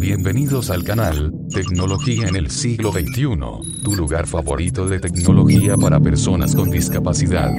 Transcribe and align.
Bienvenidos 0.00 0.70
al 0.70 0.84
canal, 0.84 1.32
Tecnología 1.52 2.28
en 2.28 2.36
el 2.36 2.50
siglo 2.50 2.92
XXI, 2.92 3.82
tu 3.82 3.96
lugar 3.96 4.28
favorito 4.28 4.86
de 4.86 5.00
tecnología 5.00 5.76
para 5.76 5.98
personas 5.98 6.54
con 6.54 6.70
discapacidad. 6.70 7.50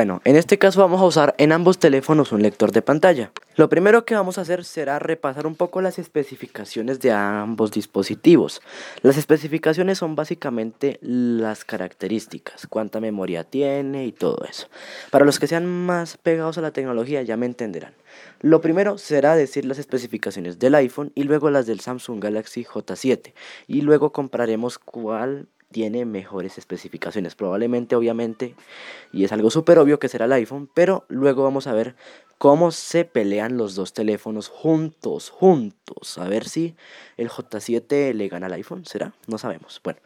Bueno, 0.00 0.22
en 0.24 0.36
este 0.36 0.56
caso 0.56 0.80
vamos 0.80 1.02
a 1.02 1.04
usar 1.04 1.34
en 1.36 1.52
ambos 1.52 1.78
teléfonos 1.78 2.32
un 2.32 2.40
lector 2.40 2.72
de 2.72 2.80
pantalla. 2.80 3.32
Lo 3.56 3.68
primero 3.68 4.06
que 4.06 4.14
vamos 4.14 4.38
a 4.38 4.40
hacer 4.40 4.64
será 4.64 4.98
repasar 4.98 5.46
un 5.46 5.56
poco 5.56 5.82
las 5.82 5.98
especificaciones 5.98 7.00
de 7.00 7.12
ambos 7.12 7.70
dispositivos. 7.70 8.62
Las 9.02 9.18
especificaciones 9.18 9.98
son 9.98 10.16
básicamente 10.16 10.98
las 11.02 11.66
características, 11.66 12.66
cuánta 12.66 12.98
memoria 12.98 13.44
tiene 13.44 14.06
y 14.06 14.12
todo 14.12 14.42
eso. 14.48 14.68
Para 15.10 15.26
los 15.26 15.38
que 15.38 15.46
sean 15.46 15.66
más 15.66 16.16
pegados 16.16 16.56
a 16.56 16.62
la 16.62 16.70
tecnología 16.70 17.20
ya 17.20 17.36
me 17.36 17.44
entenderán. 17.44 17.92
Lo 18.40 18.62
primero 18.62 18.96
será 18.96 19.36
decir 19.36 19.66
las 19.66 19.78
especificaciones 19.78 20.58
del 20.58 20.76
iPhone 20.76 21.12
y 21.14 21.24
luego 21.24 21.50
las 21.50 21.66
del 21.66 21.80
Samsung 21.80 22.24
Galaxy 22.24 22.64
J7 22.64 23.34
y 23.66 23.82
luego 23.82 24.12
compararemos 24.12 24.78
cuál 24.78 25.48
tiene 25.70 26.04
mejores 26.04 26.58
especificaciones. 26.58 27.34
Probablemente, 27.34 27.96
obviamente, 27.96 28.54
y 29.12 29.24
es 29.24 29.32
algo 29.32 29.50
súper 29.50 29.78
obvio 29.78 29.98
que 29.98 30.08
será 30.08 30.24
el 30.26 30.32
iPhone, 30.32 30.68
pero 30.72 31.04
luego 31.08 31.42
vamos 31.44 31.66
a 31.66 31.72
ver 31.72 31.96
cómo 32.38 32.70
se 32.70 33.04
pelean 33.04 33.56
los 33.56 33.74
dos 33.74 33.92
teléfonos 33.92 34.48
juntos, 34.48 35.30
juntos. 35.30 36.18
A 36.18 36.28
ver 36.28 36.48
si 36.48 36.74
el 37.16 37.28
J7 37.28 38.14
le 38.14 38.28
gana 38.28 38.46
al 38.46 38.54
iPhone, 38.54 38.84
¿será? 38.86 39.14
No 39.26 39.38
sabemos. 39.38 39.80
Bueno, 39.84 40.00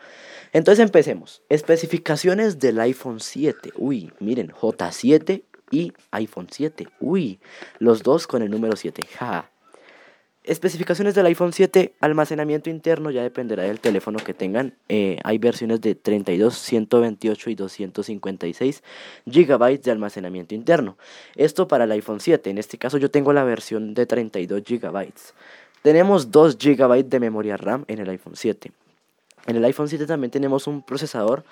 entonces 0.52 0.82
empecemos. 0.82 1.42
Especificaciones 1.48 2.58
del 2.58 2.80
iPhone 2.80 3.20
7. 3.20 3.72
Uy, 3.76 4.12
miren, 4.18 4.48
J7 4.48 5.44
y 5.70 5.92
iPhone 6.10 6.48
7. 6.50 6.88
Uy, 7.00 7.40
los 7.78 8.02
dos 8.02 8.26
con 8.26 8.42
el 8.42 8.50
número 8.50 8.76
7. 8.76 9.06
Ja. 9.16 9.53
Especificaciones 10.44 11.14
del 11.14 11.24
iPhone 11.24 11.54
7, 11.54 11.94
almacenamiento 12.00 12.68
interno 12.68 13.10
ya 13.10 13.22
dependerá 13.22 13.62
del 13.62 13.80
teléfono 13.80 14.18
que 14.18 14.34
tengan. 14.34 14.74
Eh, 14.90 15.18
hay 15.24 15.38
versiones 15.38 15.80
de 15.80 15.94
32, 15.94 16.54
128 16.54 17.48
y 17.48 17.54
256 17.54 18.82
GB 19.24 19.80
de 19.80 19.90
almacenamiento 19.90 20.54
interno. 20.54 20.98
Esto 21.34 21.66
para 21.66 21.84
el 21.84 21.92
iPhone 21.92 22.20
7. 22.20 22.50
En 22.50 22.58
este 22.58 22.76
caso 22.76 22.98
yo 22.98 23.10
tengo 23.10 23.32
la 23.32 23.42
versión 23.42 23.94
de 23.94 24.04
32 24.04 24.62
GB. 24.64 25.12
Tenemos 25.80 26.30
2 26.30 26.58
GB 26.58 27.04
de 27.04 27.20
memoria 27.20 27.56
RAM 27.56 27.86
en 27.88 28.00
el 28.00 28.10
iPhone 28.10 28.36
7. 28.36 28.70
En 29.46 29.56
el 29.56 29.64
iPhone 29.64 29.88
7 29.88 30.04
también 30.04 30.30
tenemos 30.30 30.66
un 30.66 30.82
procesador 30.82 31.42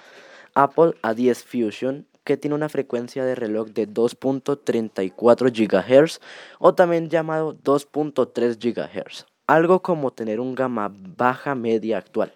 Apple 0.52 0.92
A10 1.00 1.42
Fusion 1.44 2.06
que 2.24 2.36
tiene 2.36 2.54
una 2.54 2.68
frecuencia 2.68 3.24
de 3.24 3.34
reloj 3.34 3.68
de 3.68 3.88
2.34 3.88 5.50
GHz 5.50 6.20
o 6.58 6.74
también 6.74 7.08
llamado 7.08 7.54
2.3 7.54 8.58
GHz, 8.58 9.26
algo 9.46 9.82
como 9.82 10.12
tener 10.12 10.40
un 10.40 10.54
gama 10.54 10.92
baja 10.94 11.54
media 11.54 11.98
actual. 11.98 12.32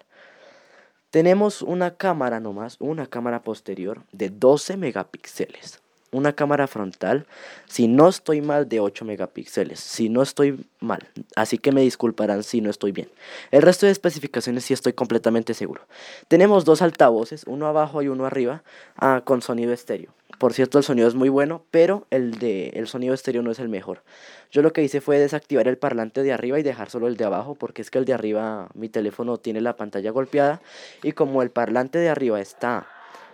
Tenemos 1.09 1.61
una 1.61 1.95
cámara 1.95 2.39
nomás, 2.39 2.75
una 2.79 3.07
cámara 3.07 3.41
posterior 3.41 4.03
de 4.11 4.29
12 4.29 4.77
megapíxeles 4.77 5.81
una 6.11 6.33
cámara 6.33 6.67
frontal, 6.67 7.25
si 7.65 7.87
no 7.87 8.07
estoy 8.07 8.41
mal, 8.41 8.69
de 8.69 8.79
8 8.79 9.05
megapíxeles. 9.05 9.79
Si 9.79 10.09
no 10.09 10.21
estoy 10.21 10.65
mal. 10.79 11.07
Así 11.35 11.57
que 11.57 11.71
me 11.71 11.81
disculparán 11.81 12.43
si 12.43 12.61
no 12.61 12.69
estoy 12.69 12.91
bien. 12.91 13.09
El 13.51 13.61
resto 13.61 13.85
de 13.85 13.91
especificaciones 13.91 14.65
sí 14.65 14.73
estoy 14.73 14.93
completamente 14.93 15.53
seguro. 15.53 15.81
Tenemos 16.27 16.65
dos 16.65 16.81
altavoces, 16.81 17.43
uno 17.47 17.67
abajo 17.67 18.01
y 18.01 18.07
uno 18.07 18.25
arriba, 18.25 18.63
ah, 18.97 19.21
con 19.25 19.41
sonido 19.41 19.73
estéreo. 19.73 20.13
Por 20.37 20.53
cierto, 20.53 20.77
el 20.77 20.83
sonido 20.83 21.07
es 21.07 21.15
muy 21.15 21.29
bueno, 21.29 21.63
pero 21.71 22.05
el, 22.11 22.37
de, 22.37 22.69
el 22.69 22.87
sonido 22.87 23.15
estéreo 23.15 23.41
no 23.41 23.49
es 23.49 23.59
el 23.59 23.69
mejor. 23.69 24.03
Yo 24.51 24.61
lo 24.61 24.71
que 24.71 24.83
hice 24.83 25.01
fue 25.01 25.17
desactivar 25.17 25.67
el 25.67 25.77
parlante 25.77 26.21
de 26.21 26.31
arriba 26.31 26.59
y 26.59 26.63
dejar 26.63 26.91
solo 26.91 27.07
el 27.07 27.17
de 27.17 27.25
abajo, 27.25 27.55
porque 27.55 27.81
es 27.81 27.89
que 27.89 27.97
el 27.97 28.05
de 28.05 28.13
arriba, 28.13 28.69
mi 28.75 28.87
teléfono 28.87 29.37
tiene 29.37 29.61
la 29.61 29.75
pantalla 29.75 30.11
golpeada, 30.11 30.61
y 31.01 31.13
como 31.13 31.41
el 31.41 31.49
parlante 31.49 31.97
de 31.97 32.09
arriba 32.09 32.39
está 32.39 32.87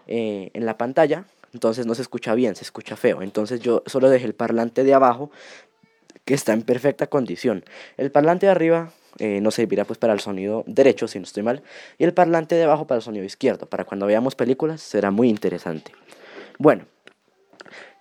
eh, 0.08 0.52
en 0.54 0.66
la 0.66 0.78
pantalla, 0.78 1.26
entonces 1.54 1.86
no 1.86 1.96
se 1.96 2.02
escucha 2.02 2.34
bien, 2.34 2.56
se 2.56 2.64
escucha 2.64 2.96
feo. 2.96 3.22
Entonces 3.22 3.60
yo 3.60 3.84
solo 3.86 4.10
dejé 4.10 4.26
el 4.26 4.34
parlante 4.34 4.84
de 4.84 4.94
abajo 4.94 5.32
que 6.26 6.34
está 6.34 6.54
en 6.54 6.64
perfecta 6.64 7.08
condición. 7.08 7.64
El 7.98 8.12
parlante 8.12 8.48
de 8.48 8.52
arriba 8.52 8.92
eh, 9.20 9.40
no 9.42 9.52
servirá 9.52 9.86
pues 9.86 10.00
para 10.00 10.14
el 10.14 10.20
sonido 10.20 10.64
derecho, 10.68 11.08
si 11.08 11.20
no 11.20 11.26
estoy 11.26 11.44
mal, 11.44 11.62
y 11.98 12.04
el 12.04 12.14
parlante 12.14 12.56
de 12.56 12.64
abajo 12.64 12.88
para 12.88 12.98
el 12.98 13.04
sonido 13.04 13.26
izquierdo. 13.26 13.68
Para 13.68 13.86
cuando 13.86 14.08
veamos 14.08 14.36
películas 14.36 14.82
será 14.82 15.12
muy 15.12 15.30
interesante. 15.30 15.92
Bueno, 16.58 16.86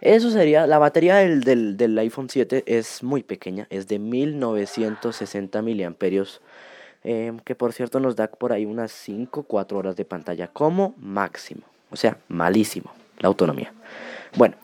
eso 0.00 0.30
sería, 0.30 0.66
la 0.66 0.78
batería 0.78 1.16
del, 1.16 1.42
del, 1.42 1.76
del 1.76 1.98
iPhone 1.98 2.28
7 2.30 2.64
es 2.66 3.02
muy 3.02 3.22
pequeña, 3.22 3.66
es 3.70 3.86
de 3.88 3.98
1960 3.98 5.62
miliamperios. 5.62 6.40
Eh, 7.04 7.32
que 7.44 7.56
por 7.56 7.72
cierto 7.72 7.98
nos 7.98 8.14
da 8.14 8.28
por 8.28 8.52
ahí 8.52 8.64
unas 8.64 8.92
5 8.92 9.42
4 9.42 9.76
horas 9.76 9.96
de 9.96 10.04
pantalla 10.04 10.46
como 10.46 10.94
máximo, 10.98 11.62
o 11.90 11.96
sea, 11.96 12.16
malísimo 12.28 12.92
la 13.22 13.28
autonomía. 13.28 13.72
Bueno, 14.36 14.56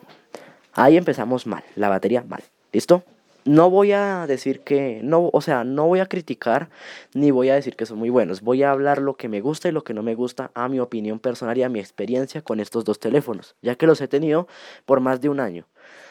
ahí 0.73 0.97
empezamos 0.97 1.47
mal, 1.47 1.63
la 1.75 1.89
batería 1.89 2.23
mal. 2.27 2.43
¿Listo? 2.71 3.03
No 3.45 3.69
voy 3.69 3.93
a 3.93 4.27
decir 4.27 4.59
que, 4.59 4.99
no, 5.01 5.29
o 5.33 5.41
sea, 5.41 5.63
no 5.63 5.87
voy 5.87 6.01
a 6.01 6.05
criticar 6.05 6.69
ni 7.13 7.31
voy 7.31 7.49
a 7.49 7.55
decir 7.55 7.75
que 7.75 7.85
son 7.85 7.97
muy 7.97 8.09
buenos. 8.09 8.41
Voy 8.41 8.61
a 8.61 8.71
hablar 8.71 9.01
lo 9.01 9.15
que 9.15 9.27
me 9.27 9.41
gusta 9.41 9.69
y 9.69 9.71
lo 9.71 9.83
que 9.83 9.93
no 9.93 10.03
me 10.03 10.13
gusta 10.13 10.51
a 10.53 10.67
mi 10.67 10.79
opinión 10.79 11.19
personal 11.19 11.57
y 11.57 11.63
a 11.63 11.69
mi 11.69 11.79
experiencia 11.79 12.41
con 12.41 12.59
estos 12.59 12.83
dos 12.85 12.99
teléfonos, 12.99 13.55
ya 13.61 13.75
que 13.75 13.87
los 13.87 14.01
he 14.01 14.07
tenido 14.07 14.47
por 14.85 14.99
más 14.99 15.21
de 15.21 15.29
un 15.29 15.39
año. 15.39 15.65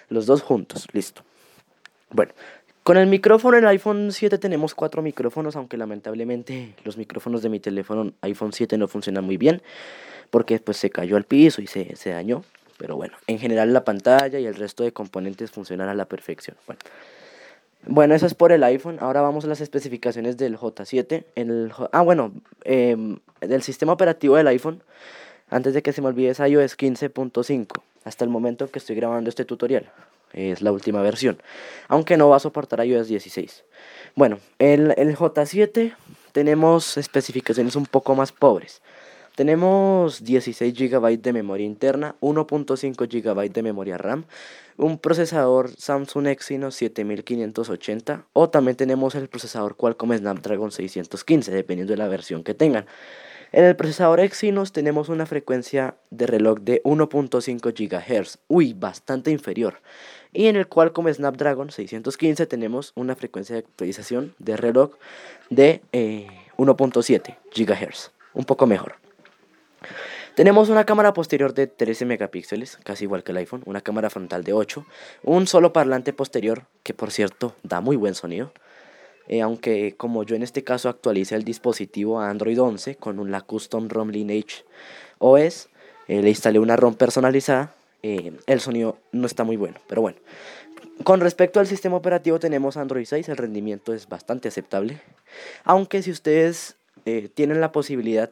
Los 0.09 0.27
dos 0.27 0.43
juntos, 0.43 0.89
listo. 0.93 1.23
Bueno, 2.11 2.33
con 2.83 2.97
el 2.97 3.07
micrófono 3.07 3.59
en 3.59 3.65
el 3.65 3.69
iPhone 3.69 4.11
7 4.11 4.39
tenemos 4.39 4.75
cuatro 4.75 5.03
micrófonos, 5.03 5.55
aunque 5.55 5.77
lamentablemente 5.77 6.75
los 6.85 6.97
micrófonos 6.97 7.43
de 7.43 7.51
mi 7.51 7.61
teléfono 7.61 8.15
iPhone 8.23 8.55
7 8.55 8.79
no 8.79 8.89
funcionan 8.89 9.25
muy 9.25 9.37
bien 9.37 9.61
porque 10.31 10.59
pues 10.61 10.77
se 10.77 10.91
cayó 10.91 11.17
al 11.17 11.25
piso 11.25 11.63
y 11.63 11.67
se, 11.67 11.97
se 11.97 12.11
dañó. 12.11 12.43
Pero 12.79 12.97
bueno, 12.97 13.17
en 13.27 13.39
general 13.39 13.73
la 13.73 13.85
pantalla 13.85 14.39
y 14.39 14.47
el 14.47 14.55
resto 14.55 14.85
de 14.85 14.93
componentes 14.93 15.51
funcionan 15.51 15.89
a 15.89 15.95
la 15.95 16.05
perfección. 16.05 16.57
Bueno, 16.67 16.81
bueno 17.87 18.15
eso 18.15 18.27
es 18.27 18.35
por 18.35 18.53
el 18.53 18.63
iPhone. 18.63 18.99
Ahora 19.01 19.21
vamos 19.21 19.45
a 19.45 19.49
las 19.49 19.61
especificaciones 19.61 20.37
del 20.37 20.57
J7. 20.57 21.25
El, 21.35 21.73
ah, 21.93 22.03
bueno, 22.03 22.33
eh, 22.65 22.97
del 23.41 23.63
sistema 23.63 23.93
operativo 23.93 24.37
del 24.37 24.47
iPhone. 24.47 24.83
Antes 25.51 25.75
de 25.75 25.83
que 25.83 25.93
se 25.93 26.03
me 26.03 26.09
olvide 26.09 26.31
es 26.31 26.39
iOS 26.39 26.79
15.5. 26.79 27.83
Hasta 28.05 28.25
el 28.25 28.31
momento 28.31 28.71
que 28.71 28.79
estoy 28.79 28.95
grabando 28.95 29.29
este 29.29 29.45
tutorial. 29.45 29.91
Es 30.33 30.63
la 30.63 30.71
última 30.71 31.03
versión. 31.03 31.43
Aunque 31.89 32.17
no 32.17 32.29
va 32.29 32.37
a 32.37 32.41
soportar 32.41 32.85
iOS 32.87 33.09
16. 33.09 33.65
Bueno, 34.15 34.39
el, 34.61 34.95
el 34.97 35.17
J7 35.17 35.95
tenemos 36.33 36.97
especificaciones 36.97 37.75
un 37.75 37.87
poco 37.87 38.15
más 38.15 38.31
pobres. 38.31 38.83
Tenemos 39.39 40.25
16 40.25 40.75
GB 40.75 41.23
de 41.23 41.33
memoria 41.33 41.65
interna, 41.65 42.17
1.5 42.21 43.07
GB 43.07 43.53
de 43.53 43.63
memoria 43.63 43.97
RAM, 43.97 44.25
un 44.77 44.99
procesador 44.99 45.71
Samsung 45.77 46.27
Exynos 46.27 46.75
7580 46.75 48.27
o 48.33 48.51
también 48.51 48.77
tenemos 48.77 49.15
el 49.15 49.29
procesador 49.29 49.77
Qualcomm 49.77 50.17
Snapdragon 50.19 50.73
615 50.73 51.53
dependiendo 51.53 51.93
de 51.93 51.99
la 51.99 52.09
versión 52.09 52.43
que 52.43 52.55
tengan. 52.55 52.87
En 53.53 53.63
el 53.63 53.77
procesador 53.77 54.19
Exynos 54.19 54.73
tenemos 54.73 55.09
una 55.09 55.25
frecuencia 55.25 55.95
de 56.11 56.27
reloj 56.27 56.59
de 56.59 56.83
1.5 56.83 57.61
GHz, 57.63 58.39
uy, 58.49 58.73
bastante 58.73 59.31
inferior. 59.31 59.81
Y 60.33 60.49
en 60.49 60.57
el 60.57 60.67
Qualcomm 60.67 61.15
Snapdragon 61.15 61.71
615 61.71 62.47
tenemos 62.47 62.91
una 62.97 63.15
frecuencia 63.15 63.55
de 63.55 63.61
actualización 63.61 64.35
de 64.41 64.57
reloj 64.57 64.95
de 65.49 65.81
1.7 65.93 67.23
eh, 67.29 67.37
GHz, 67.55 68.11
un 68.35 68.45
poco 68.45 68.67
mejor. 68.67 69.08
Tenemos 70.35 70.69
una 70.69 70.85
cámara 70.85 71.15
posterior 71.15 71.53
de 71.53 71.67
13 71.67 72.05
megapíxeles, 72.05 72.79
casi 72.85 73.05
igual 73.05 73.25
que 73.25 73.33
el 73.33 73.39
iPhone, 73.39 73.63
una 73.67 73.81
cámara 73.81 74.11
frontal 74.11 74.45
de 74.45 74.53
8, 74.53 74.87
un 75.25 75.47
solo 75.47 75.73
parlante 75.73 76.13
posterior, 76.13 76.65
que 76.85 76.95
por 76.95 77.11
cierto 77.11 77.57
da 77.63 77.81
muy 77.81 77.97
buen 77.97 78.15
sonido, 78.15 78.53
eh, 79.27 79.43
aunque 79.43 79.95
como 79.97 80.23
yo 80.23 80.37
en 80.37 80.43
este 80.43 80.65
caso 80.65 80.89
actualice 80.89 81.35
el 81.35 81.45
dispositivo 81.45 82.21
a 82.21 82.31
Android 82.31 82.61
11 82.61 82.97
con 82.97 83.31
la 83.31 83.41
Custom 83.41 83.89
ROM 83.89 84.11
Lineage 84.11 84.65
OS, 85.19 85.69
eh, 86.07 86.23
le 86.23 86.29
instalé 86.29 86.59
una 86.59 86.77
ROM 86.77 86.95
personalizada, 86.95 87.75
eh, 88.03 88.33
el 88.47 88.61
sonido 88.61 88.99
no 89.13 89.27
está 89.27 89.45
muy 89.45 89.57
bueno, 89.57 89.81
pero 89.89 90.03
bueno. 90.03 90.19
Con 91.05 91.21
respecto 91.21 91.61
al 91.61 91.67
sistema 91.67 91.97
operativo 91.97 92.39
tenemos 92.39 92.77
Android 92.77 93.05
6, 93.05 93.29
el 93.29 93.37
rendimiento 93.37 93.93
es 93.93 94.09
bastante 94.09 94.49
aceptable, 94.49 95.01
aunque 95.65 96.03
si 96.03 96.11
ustedes 96.11 96.77
tienen 97.35 97.63
la 97.63 97.73
posibilidad 97.73 98.31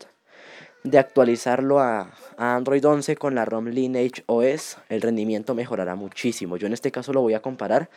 de 0.87 0.99
actualizarlo 0.99 1.81
a, 1.81 2.11
Android 2.39 2.85
11 2.85 3.17
con 3.17 3.35
la 3.35 3.47
ROM 3.47 3.67
Lineage 3.69 4.23
OS, 4.27 4.77
el 4.91 5.01
rendimiento 5.01 5.55
mejorará 5.55 5.95
muchísimo. 5.95 6.59
Yo 6.59 6.67
en 6.67 6.75
este 6.75 6.93
caso 6.93 7.15
lo 7.15 7.23
voy 7.23 7.33
a 7.33 7.41
comparar 7.41 7.89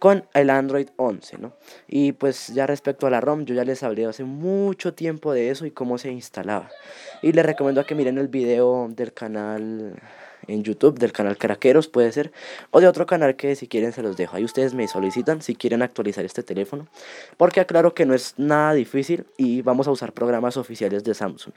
con 0.00 0.24
el 0.34 0.50
Android 0.50 0.88
11, 0.96 1.38
¿no? 1.38 1.52
Y 1.86 2.10
pues 2.10 2.48
ya 2.48 2.66
respecto 2.66 3.06
a 3.06 3.10
la 3.10 3.20
ROM, 3.20 3.44
yo 3.44 3.54
ya 3.54 3.64
les 3.64 3.84
hablé 3.84 4.04
hace 4.06 4.24
mucho 4.24 4.94
tiempo 4.94 5.32
de 5.32 5.50
eso 5.50 5.64
y 5.64 5.70
cómo 5.70 5.96
se 5.98 6.10
instalaba. 6.10 6.70
Y 7.22 7.32
les 7.32 7.46
recomiendo 7.46 7.86
que 7.86 7.94
miren 7.94 8.18
el 8.18 8.26
video 8.26 8.88
del 8.90 9.12
canal 9.12 9.94
en 10.48 10.62
YouTube 10.62 10.98
del 10.98 11.12
canal 11.12 11.36
Caraqueros, 11.36 11.88
puede 11.88 12.12
ser, 12.12 12.32
o 12.70 12.80
de 12.80 12.88
otro 12.88 13.06
canal 13.06 13.36
que 13.36 13.56
si 13.56 13.68
quieren 13.68 13.92
se 13.92 14.02
los 14.02 14.16
dejo. 14.16 14.36
Ahí 14.36 14.44
ustedes 14.44 14.74
me 14.74 14.86
solicitan 14.88 15.42
si 15.42 15.54
quieren 15.54 15.82
actualizar 15.82 16.24
este 16.24 16.42
teléfono, 16.42 16.86
porque 17.36 17.60
aclaro 17.60 17.94
que 17.94 18.06
no 18.06 18.14
es 18.14 18.34
nada 18.36 18.74
difícil 18.74 19.26
y 19.36 19.62
vamos 19.62 19.88
a 19.88 19.90
usar 19.90 20.12
programas 20.12 20.56
oficiales 20.56 21.04
de 21.04 21.14
Samsung. 21.14 21.54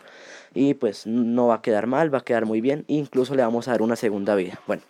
Y 0.53 0.73
pues 0.73 1.05
no 1.05 1.47
va 1.47 1.55
a 1.55 1.61
quedar 1.61 1.87
mal, 1.87 2.13
va 2.13 2.19
a 2.19 2.23
quedar 2.23 2.45
muy 2.45 2.61
bien, 2.61 2.83
incluso 2.87 3.35
le 3.35 3.43
vamos 3.43 3.67
a 3.67 3.71
dar 3.71 3.81
una 3.81 3.95
segunda 3.95 4.35
vida. 4.35 4.59
Bueno. 4.67 4.83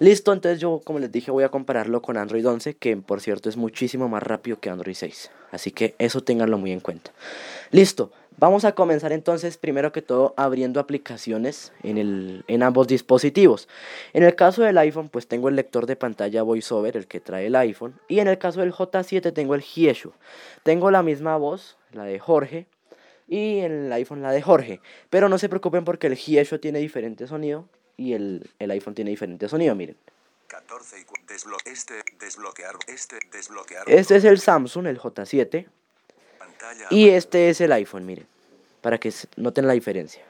Listo, 0.00 0.32
entonces 0.32 0.60
yo 0.60 0.80
como 0.82 0.98
les 0.98 1.12
dije 1.12 1.30
voy 1.30 1.44
a 1.44 1.50
compararlo 1.50 2.02
con 2.02 2.16
Android 2.16 2.46
11, 2.46 2.74
que 2.74 2.96
por 2.96 3.20
cierto 3.20 3.48
es 3.48 3.56
muchísimo 3.56 4.08
más 4.08 4.24
rápido 4.24 4.58
que 4.58 4.68
Android 4.68 4.96
6. 4.96 5.30
Así 5.52 5.70
que 5.70 5.94
eso 5.98 6.20
ténganlo 6.20 6.58
muy 6.58 6.72
en 6.72 6.80
cuenta. 6.80 7.12
Listo, 7.70 8.10
Vamos 8.36 8.64
a 8.64 8.72
comenzar 8.72 9.12
entonces 9.12 9.58
primero 9.58 9.92
que 9.92 10.02
todo 10.02 10.34
abriendo 10.36 10.80
aplicaciones 10.80 11.72
en, 11.84 11.98
el, 11.98 12.44
en 12.48 12.64
ambos 12.64 12.88
dispositivos. 12.88 13.68
En 14.12 14.24
el 14.24 14.34
caso 14.34 14.62
del 14.62 14.76
iPhone 14.78 15.08
pues 15.08 15.28
tengo 15.28 15.48
el 15.48 15.54
lector 15.54 15.86
de 15.86 15.94
pantalla 15.94 16.42
VoiceOver, 16.42 16.96
el 16.96 17.06
que 17.06 17.20
trae 17.20 17.46
el 17.46 17.54
iPhone. 17.54 17.94
Y 18.08 18.18
en 18.18 18.26
el 18.26 18.38
caso 18.38 18.60
del 18.60 18.72
J7 18.72 19.32
tengo 19.32 19.54
el 19.54 19.62
Hieshu. 19.62 20.12
Tengo 20.64 20.90
la 20.90 21.04
misma 21.04 21.36
voz, 21.36 21.76
la 21.92 22.04
de 22.04 22.18
Jorge. 22.18 22.66
Y 23.28 23.60
en 23.60 23.86
el 23.86 23.92
iPhone 23.92 24.20
la 24.20 24.32
de 24.32 24.42
Jorge. 24.42 24.80
Pero 25.10 25.28
no 25.28 25.38
se 25.38 25.48
preocupen 25.48 25.84
porque 25.84 26.08
el 26.08 26.16
Hieshu 26.16 26.58
tiene 26.58 26.80
diferente 26.80 27.28
sonido 27.28 27.68
y 27.96 28.14
el, 28.14 28.50
iPhone 28.58 28.94
tiene 28.94 29.10
diferente 29.12 29.48
sonido, 29.48 29.76
miren. 29.76 29.96
este, 31.66 32.02
desbloquear, 32.18 32.76
este, 32.88 33.18
desbloquear. 33.32 33.88
este 33.88 34.16
es 34.16 34.24
el 34.24 34.40
Samsung, 34.40 34.86
el 34.86 34.98
J7. 34.98 35.66
Y 36.90 37.08
este 37.08 37.50
es 37.50 37.60
el 37.60 37.72
iPhone, 37.72 38.06
miren, 38.06 38.26
para 38.80 38.98
que 38.98 39.12
noten 39.36 39.66
la 39.66 39.72
diferencia. 39.72 40.22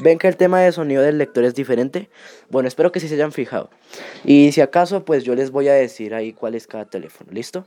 ¿Ven 0.00 0.18
que 0.18 0.28
el 0.28 0.36
tema 0.36 0.60
de 0.60 0.72
sonido 0.72 1.02
del 1.02 1.18
lector 1.18 1.44
es 1.44 1.54
diferente? 1.54 2.10
Bueno, 2.50 2.68
espero 2.68 2.92
que 2.92 3.00
sí 3.00 3.08
se 3.08 3.14
hayan 3.14 3.32
fijado. 3.32 3.70
Y 4.24 4.52
si 4.52 4.60
acaso, 4.60 5.04
pues 5.04 5.24
yo 5.24 5.34
les 5.34 5.50
voy 5.50 5.68
a 5.68 5.74
decir 5.74 6.14
ahí 6.14 6.32
cuál 6.32 6.54
es 6.54 6.66
cada 6.66 6.84
teléfono. 6.84 7.30
¿Listo? 7.32 7.66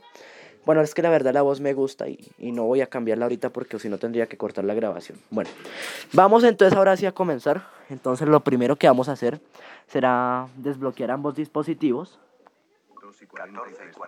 Bueno, 0.64 0.80
es 0.80 0.94
que 0.94 1.02
la 1.02 1.10
verdad 1.10 1.32
la 1.32 1.42
voz 1.42 1.60
me 1.60 1.74
gusta 1.74 2.08
y, 2.08 2.18
y 2.38 2.50
no 2.50 2.64
voy 2.64 2.80
a 2.80 2.88
cambiarla 2.88 3.26
ahorita 3.26 3.50
porque 3.50 3.78
si 3.78 3.88
no 3.88 3.98
tendría 3.98 4.26
que 4.26 4.36
cortar 4.36 4.64
la 4.64 4.74
grabación. 4.74 5.18
Bueno, 5.30 5.48
vamos 6.12 6.42
entonces 6.42 6.76
ahora 6.76 6.96
sí 6.96 7.06
a 7.06 7.12
comenzar. 7.12 7.68
Entonces 7.88 8.26
lo 8.26 8.40
primero 8.40 8.76
que 8.76 8.88
vamos 8.88 9.08
a 9.08 9.12
hacer 9.12 9.40
será 9.86 10.48
desbloquear 10.56 11.10
ambos 11.12 11.36
dispositivos. 11.36 12.18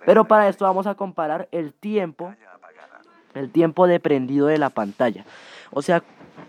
Pero 0.05 0.25
para 0.25 0.49
esto 0.49 0.65
vamos 0.65 0.87
a 0.87 0.95
comparar 0.95 1.47
el 1.51 1.73
tiempo, 1.73 2.33
el 3.33 3.51
tiempo 3.51 3.87
de 3.87 3.99
prendido 3.99 4.47
de 4.47 4.57
la 4.57 4.69
pantalla. 4.69 5.25
O 5.71 5.81
sea, 5.81 6.03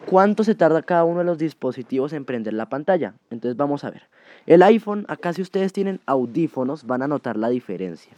cuánto 0.07 0.45
se 0.45 0.55
tarda 0.55 0.83
cada 0.83 1.05
uno 1.05 1.21
de 1.21 1.25
los 1.25 1.39
dispositivos 1.39 2.13
en 2.13 2.25
prender 2.25 2.55
la 2.55 2.69
pantalla. 2.69 3.15
Entonces 3.31 3.57
vamos 3.57 3.85
a 3.85 3.91
ver. 3.91 4.03
El 4.47 4.63
iPhone, 4.63 5.05
acá 5.09 5.33
si 5.33 5.43
ustedes 5.43 5.73
tienen 5.73 6.01
audífonos, 6.07 6.87
van 6.87 7.03
a 7.03 7.09
notar 7.09 7.37
la 7.37 7.49
diferencia. 7.49 8.13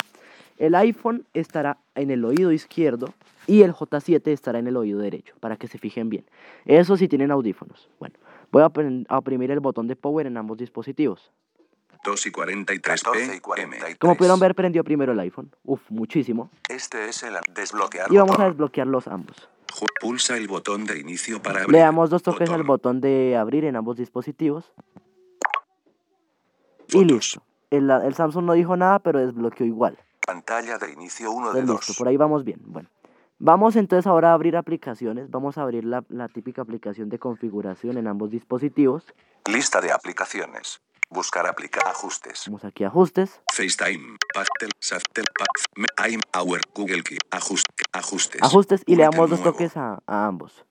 El 0.59 0.75
iPhone 0.75 1.25
estará 1.35 1.79
en 1.95 2.11
el 2.11 2.25
oído 2.25 2.53
izquierdo 2.53 3.13
y 3.47 3.63
el 3.63 3.73
J7 3.73 4.29
estará 4.29 4.61
en 4.61 4.69
el 4.69 4.77
oído 4.77 5.01
derecho, 5.01 5.35
para 5.41 5.57
que 5.57 5.67
se 5.67 5.79
fijen 5.79 6.09
bien. 6.09 6.25
Eso 6.65 6.97
si 6.97 7.09
tienen 7.09 7.33
audífonos. 7.33 7.89
Bueno, 7.99 8.15
voy 8.53 8.63
a 8.63 9.17
oprimir 9.17 9.51
el 9.51 9.61
botón 9.61 9.89
de 9.89 9.97
power 9.97 10.27
en 10.27 10.37
ambos 10.37 10.59
dispositivos. 10.59 11.33
2 12.05 12.27
y 12.27 12.31
43 12.31 13.03
PM. 13.13 13.41
Como 13.99 14.17
pudieron 14.17 14.41
ver, 14.41 14.55
prendió 14.55 14.83
primero 14.85 15.13
el 15.13 15.21
iPhone. 15.21 15.51
Uf, 15.65 15.81
muchísimo. 15.89 16.51
Este 16.69 17.09
es 17.09 17.23
el 17.23 17.35
desbloquear. 17.51 18.13
Y 18.13 18.17
vamos 18.17 18.39
a 18.39 18.47
desbloquearlos 18.47 19.07
ambos. 19.09 19.49
Pulsa 20.01 20.37
el 20.37 20.49
botón 20.49 20.85
de 20.85 20.99
inicio 20.99 21.41
para 21.43 21.61
abrir. 21.61 21.73
Le 21.73 21.79
damos 21.79 22.11
dos 22.11 22.23
toques 22.23 22.51
al 22.51 22.63
botón 22.65 23.01
de 23.01 23.37
abrir 23.37 23.65
en 23.65 23.77
ambos 23.77 23.97
dispositivos. 23.97 24.73
Y 26.89 27.05
listo. 27.05 27.43
El, 27.71 28.15
Samsung 28.15 28.45
no 28.45 28.53
dijo 28.53 28.77
nada, 28.77 28.99
pero 28.99 29.19
desbloqueó 29.21 29.67
igual. 29.67 29.99
Pantalla 30.27 30.77
de 30.79 30.93
inicio 30.93 31.31
1 31.33 31.53
de 31.53 31.63
2. 31.63 31.95
Por 31.97 32.09
ahí 32.09 32.17
vamos 32.17 32.45
bien. 32.45 32.61
Bueno. 32.65 32.89
Vamos 33.39 33.75
entonces 33.77 34.07
ahora 34.07 34.31
a 34.31 34.35
abrir 34.35 34.57
aplicaciones. 34.57 35.31
Vamos 35.31 35.57
a 35.59 35.63
abrir 35.63 35.85
la, 35.85 36.05
la 36.11 36.29
típica 36.29 36.63
aplicación 36.63 37.09
de 37.09 37.19
configuración 37.19 37.97
en 37.97 38.07
ambos 38.07 38.31
dispositivos. 38.31 39.05
Lista 39.47 39.81
de 39.81 39.91
aplicaciones. 39.91 40.81
Buscar 41.13 41.47
aplicar 41.47 41.87
ajustes. 41.87 42.45
Vamos 42.47 42.65
aquí 42.65 42.85
ajustes. 42.85 43.43
FaceTime, 43.53 44.17
Pastel, 44.33 44.71
Saftel, 44.79 45.27
I'm 46.03 46.23
Our, 46.35 46.63
Google 46.75 47.03
Keep, 47.03 47.19
ajustes. 47.31 48.43
Ajustes 48.43 48.83
y 48.87 48.97
le 48.97 49.03
damos 49.03 49.29
dos 49.29 49.43
toques 49.43 49.77
a, 49.77 50.01
ambos. 50.07 50.65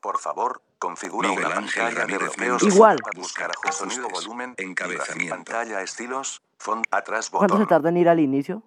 Por 0.00 0.18
favor, 0.18 0.62
configura 0.78 1.28
Miguel 1.28 1.44
una 1.44 1.56
Ángel 1.58 1.94
Ramírez 1.94 2.32
Igual. 2.62 3.00
Buscar 3.14 3.50
ajustes, 3.50 3.76
sonido, 3.76 4.08
volumen, 4.08 4.54
encabezamiento. 4.56 5.34
Pantalla, 5.34 5.82
estilos, 5.82 6.40
font, 6.56 6.86
atrás, 6.90 7.30
botón. 7.30 7.48
¿Cuánto 7.48 7.62
se 7.62 7.68
tarda 7.68 7.90
en 7.90 7.98
ir 7.98 8.08
al 8.08 8.20
inicio? 8.20 8.62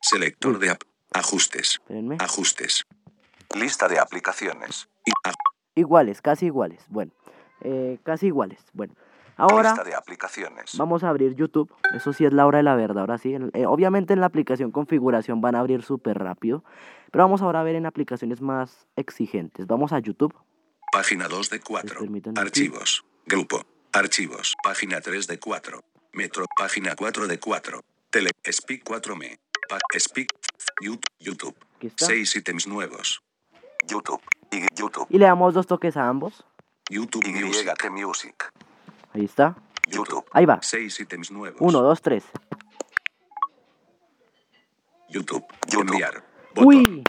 Selector 0.00 0.60
de 0.60 0.70
app, 0.70 0.82
ajustes. 1.12 1.72
Espérenme. 1.72 2.18
Ajustes. 2.20 2.84
Lista 3.56 3.88
de 3.88 3.98
aplicaciones. 3.98 4.88
iguales, 5.74 6.22
casi 6.22 6.46
iguales. 6.46 6.84
Bueno, 6.88 7.10
eh, 7.62 7.98
casi 8.04 8.26
iguales. 8.26 8.60
Bueno. 8.72 8.94
Ahora 9.38 9.72
de 9.84 9.94
aplicaciones. 9.94 10.76
vamos 10.76 11.04
a 11.04 11.08
abrir 11.08 11.36
YouTube. 11.36 11.72
Eso 11.94 12.12
sí 12.12 12.24
es 12.24 12.32
la 12.32 12.44
hora 12.44 12.58
de 12.58 12.64
la 12.64 12.74
verdad. 12.74 13.02
Ahora 13.02 13.18
sí. 13.18 13.34
Eh, 13.52 13.66
obviamente 13.66 14.12
en 14.12 14.20
la 14.20 14.26
aplicación 14.26 14.72
configuración 14.72 15.40
van 15.40 15.54
a 15.54 15.60
abrir 15.60 15.82
súper 15.84 16.18
rápido. 16.18 16.64
Pero 17.12 17.24
vamos 17.24 17.40
ahora 17.40 17.60
a 17.60 17.62
ver 17.62 17.76
en 17.76 17.86
aplicaciones 17.86 18.42
más 18.42 18.88
exigentes. 18.96 19.66
Vamos 19.68 19.92
a 19.92 20.00
YouTube. 20.00 20.34
Página 20.92 21.28
2 21.28 21.50
de 21.50 21.60
4. 21.60 22.00
Archivos. 22.36 23.04
Grupo. 23.26 23.62
Archivos. 23.92 24.54
Página 24.62 25.00
3 25.00 25.26
de 25.28 25.38
4. 25.38 25.80
Metro. 26.14 26.44
Página 26.58 26.96
4 26.96 27.28
de 27.28 27.38
4. 27.38 27.80
Tele. 28.10 28.30
Speak 28.50 28.84
4M. 28.84 29.38
Speak. 29.98 30.28
YouTube. 31.20 31.54
6 31.96 32.36
ítems 32.36 32.66
nuevos. 32.66 33.22
YouTube. 33.86 34.20
Y 34.50 34.62
YouTube. 34.74 35.06
Y 35.10 35.18
le 35.18 35.26
damos 35.26 35.54
dos 35.54 35.66
toques 35.66 35.96
a 35.96 36.08
ambos. 36.08 36.44
YouTube 36.90 37.26
Music. 37.28 37.90
Music. 37.90 38.52
Ahí 39.12 39.24
está. 39.24 39.56
YouTube. 39.86 40.24
Ahí 40.32 40.46
va. 40.46 40.58
Seis 40.62 40.98
ítems 41.00 41.30
nuevos. 41.30 41.60
Uno, 41.60 41.80
dos, 41.80 42.02
tres. 42.02 42.24
YouTube. 45.08 45.44
Enviar. 45.72 46.24
Uy. 46.64 47.04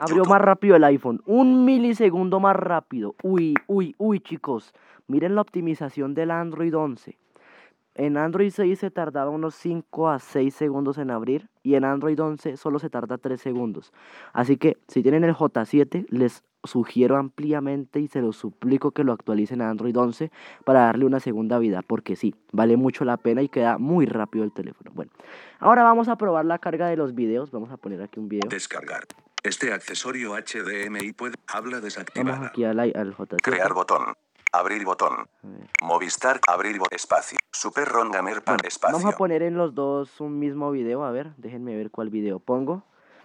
Abrió 0.00 0.24
más 0.24 0.40
rápido 0.40 0.74
el 0.74 0.84
iPhone. 0.84 1.22
Un 1.24 1.64
milisegundo 1.64 2.40
más 2.40 2.56
rápido. 2.56 3.14
Uy, 3.22 3.54
uy, 3.68 3.94
uy, 3.98 4.20
chicos. 4.20 4.72
Miren 5.06 5.36
la 5.36 5.42
optimización 5.42 6.14
del 6.14 6.32
Android 6.32 6.76
11. 6.76 7.16
En 7.94 8.16
Android 8.16 8.50
6 8.50 8.76
se 8.76 8.90
tardaba 8.90 9.30
unos 9.30 9.54
5 9.54 10.08
a 10.08 10.18
6 10.18 10.52
segundos 10.52 10.98
en 10.98 11.12
abrir 11.12 11.48
y 11.62 11.76
en 11.76 11.84
Android 11.84 12.20
11 12.20 12.56
solo 12.56 12.80
se 12.80 12.90
tarda 12.90 13.18
3 13.18 13.40
segundos. 13.40 13.92
Así 14.32 14.56
que 14.56 14.78
si 14.88 15.02
tienen 15.02 15.22
el 15.22 15.32
J7 15.32 16.06
les 16.08 16.42
sugiero 16.64 17.16
ampliamente 17.16 18.00
y 18.00 18.08
se 18.08 18.20
lo 18.20 18.32
suplico 18.32 18.90
que 18.90 19.04
lo 19.04 19.12
actualicen 19.12 19.62
a 19.62 19.70
Android 19.70 19.96
11 19.96 20.30
para 20.64 20.80
darle 20.80 21.04
una 21.04 21.20
segunda 21.20 21.58
vida, 21.58 21.82
porque 21.82 22.16
sí, 22.16 22.34
vale 22.52 22.76
mucho 22.76 23.04
la 23.04 23.16
pena 23.16 23.42
y 23.42 23.48
queda 23.48 23.78
muy 23.78 24.06
rápido 24.06 24.44
el 24.44 24.52
teléfono. 24.52 24.90
Bueno, 24.94 25.12
ahora 25.60 25.82
vamos 25.82 26.08
a 26.08 26.16
probar 26.16 26.44
la 26.44 26.58
carga 26.58 26.88
de 26.88 26.96
los 26.96 27.14
videos. 27.14 27.50
Vamos 27.50 27.70
a 27.70 27.76
poner 27.76 28.02
aquí 28.02 28.20
un 28.20 28.28
video. 28.28 28.48
Descargar. 28.48 29.04
Este 29.42 29.72
accesorio 29.72 30.32
HDMI 30.34 31.12
puede 31.12 31.34
habla 31.46 31.80
desactivada. 31.80 32.32
Vamos 32.32 32.48
aquí 32.48 32.64
al, 32.64 32.80
al 32.80 33.14
J7. 33.14 33.36
Crear 33.42 33.74
botón. 33.74 34.14
Abrir 34.52 34.84
botón. 34.84 35.26
Movistar, 35.82 36.40
abrir 36.46 36.78
espacio. 36.90 37.36
Super 37.50 37.88
Rongamer 37.88 38.42
para 38.42 38.66
espacio. 38.66 38.96
Vamos 38.96 39.12
a 39.12 39.16
poner 39.16 39.42
en 39.42 39.56
los 39.56 39.74
dos 39.74 40.20
un 40.20 40.38
mismo 40.38 40.70
video. 40.70 41.04
A 41.04 41.10
ver, 41.10 41.34
déjenme 41.36 41.76
ver 41.76 41.90
cuál 41.90 42.08
video 42.08 42.38
pongo 42.38 42.84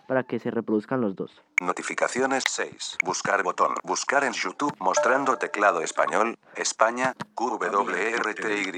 para 0.10 0.24
que 0.24 0.40
se 0.40 0.50
reproduzcan 0.50 1.02
los 1.02 1.16
dos. 1.16 1.40
Notificaciones 1.62 2.44
6. 2.50 2.98
Buscar 3.06 3.44
botón. 3.44 3.76
Buscar 3.84 4.24
en 4.24 4.34
YouTube 4.34 4.76
mostrando 4.80 5.38
teclado 5.38 5.82
español, 5.82 6.40
España, 6.56 7.14
QWRTY, 7.36 8.72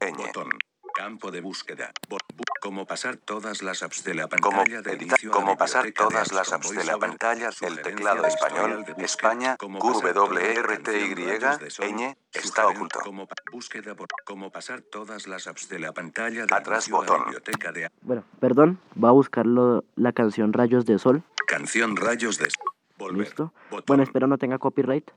ñ. 0.00 0.71
Campo 0.94 1.30
de 1.30 1.40
búsqueda. 1.40 1.92
Cómo 2.60 2.86
pasar 2.86 3.16
todas 3.16 3.62
las 3.62 3.82
apps 3.82 4.04
de 4.04 4.14
la 4.14 4.28
pantalla 4.28 4.82
de 4.82 4.96
la 4.96 5.16
cómo 5.30 5.56
pasar 5.56 5.90
todas 5.92 6.32
las 6.32 6.52
apps 6.52 6.70
de 6.70 6.84
la 6.84 6.98
pantalla, 6.98 7.48
el 7.48 7.52
sugerencia 7.52 7.82
teclado 7.82 8.26
español, 8.26 8.84
España, 8.98 9.56
Sol, 9.58 9.72
ñ, 11.92 12.16
está 12.32 12.68
oculto. 12.68 13.00
búsqueda 13.50 13.94
por 13.94 14.08
cómo 14.24 14.50
pasar 14.50 14.82
todas 14.82 15.26
las 15.26 15.46
apps 15.46 15.68
de 15.68 15.78
la 15.78 15.92
pantalla 15.92 16.46
de 16.46 16.54
Atrás 16.54 16.88
botón. 16.88 17.24
biblioteca 17.24 17.72
de 17.72 17.88
Bueno, 18.02 18.24
perdón, 18.38 18.78
va 19.02 19.08
a 19.08 19.12
buscar 19.12 19.46
la 19.46 20.12
canción 20.12 20.52
Rayos 20.52 20.86
de 20.86 20.98
Sol. 20.98 21.22
canción 21.46 21.96
Rayos 21.96 22.38
de 22.38 22.48
Sol. 22.50 23.18
Listo. 23.18 23.52
Bueno, 23.86 24.04
espero 24.04 24.28
no 24.28 24.38
tenga 24.38 24.58
copyright. 24.58 25.10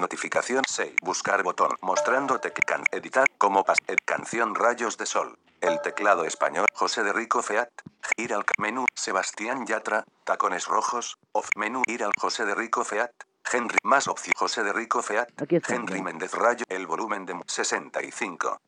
Notificación 0.00 0.62
6. 0.68 0.92
Buscar 1.02 1.42
botón. 1.42 1.76
Mostrándote 1.80 2.52
que 2.52 2.62
can. 2.62 2.84
Editar. 2.92 3.26
Como 3.38 3.64
pas. 3.64 3.78
ed- 3.86 3.96
canción 4.04 4.54
Rayos 4.54 4.96
de 4.98 5.06
Sol. 5.06 5.38
El 5.60 5.80
teclado 5.80 6.24
español. 6.24 6.66
José 6.74 7.02
de 7.02 7.12
Rico 7.12 7.42
Feat. 7.42 7.68
Ir 8.16 8.34
al 8.34 8.44
menú. 8.58 8.84
Sebastián 8.94 9.66
Yatra. 9.66 10.04
Tacones 10.24 10.66
rojos. 10.66 11.16
Off 11.32 11.48
menú. 11.56 11.82
Ir 11.86 12.04
al 12.04 12.12
José 12.20 12.44
de 12.44 12.54
Rico 12.54 12.84
Feat. 12.84 13.10
Henry. 13.50 13.78
Más 13.84 14.06
opción. 14.08 14.34
José 14.36 14.62
de 14.64 14.72
Rico 14.72 15.02
Feat. 15.02 15.28
Henry. 15.68 16.02
Méndez 16.02 16.32
Rayo. 16.34 16.64
El 16.68 16.86
volumen 16.86 17.24
de 17.24 17.34
65. 17.46 18.60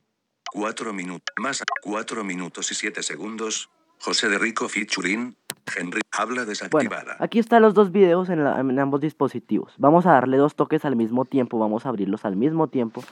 4 0.53 0.93
minutos. 0.95 1.35
Más 1.39 1.63
4 1.83 2.25
minutos 2.25 2.71
y 2.71 2.75
7 2.75 3.03
segundos. 3.03 3.69
José 4.01 4.29
de 4.29 4.39
Rico 4.39 4.69
featuring. 4.69 5.37
Henry. 5.77 6.01
Habla 6.13 6.35
Bueno, 6.43 6.49
desactivada. 6.51 7.17
aquí 7.21 7.39
están 7.39 7.63
los 7.63 7.75
dos 7.75 7.93
videos 7.93 8.29
en, 8.29 8.45
la- 8.45 8.59
en 8.61 8.79
ambos 8.79 9.01
dispositivos. 9.01 9.75
Vamos 9.79 10.07
a 10.07 10.13
darle 10.13 10.37
dos 10.37 10.55
toques 10.55 10.85
al 10.85 10.97
mismo 10.97 11.25
tiempo, 11.25 11.59
vamos 11.59 11.87
a 11.87 11.91
abrirlos 11.91 12.25
al 12.25 12.37
mismo 12.37 12.69
tiempo 12.69 13.03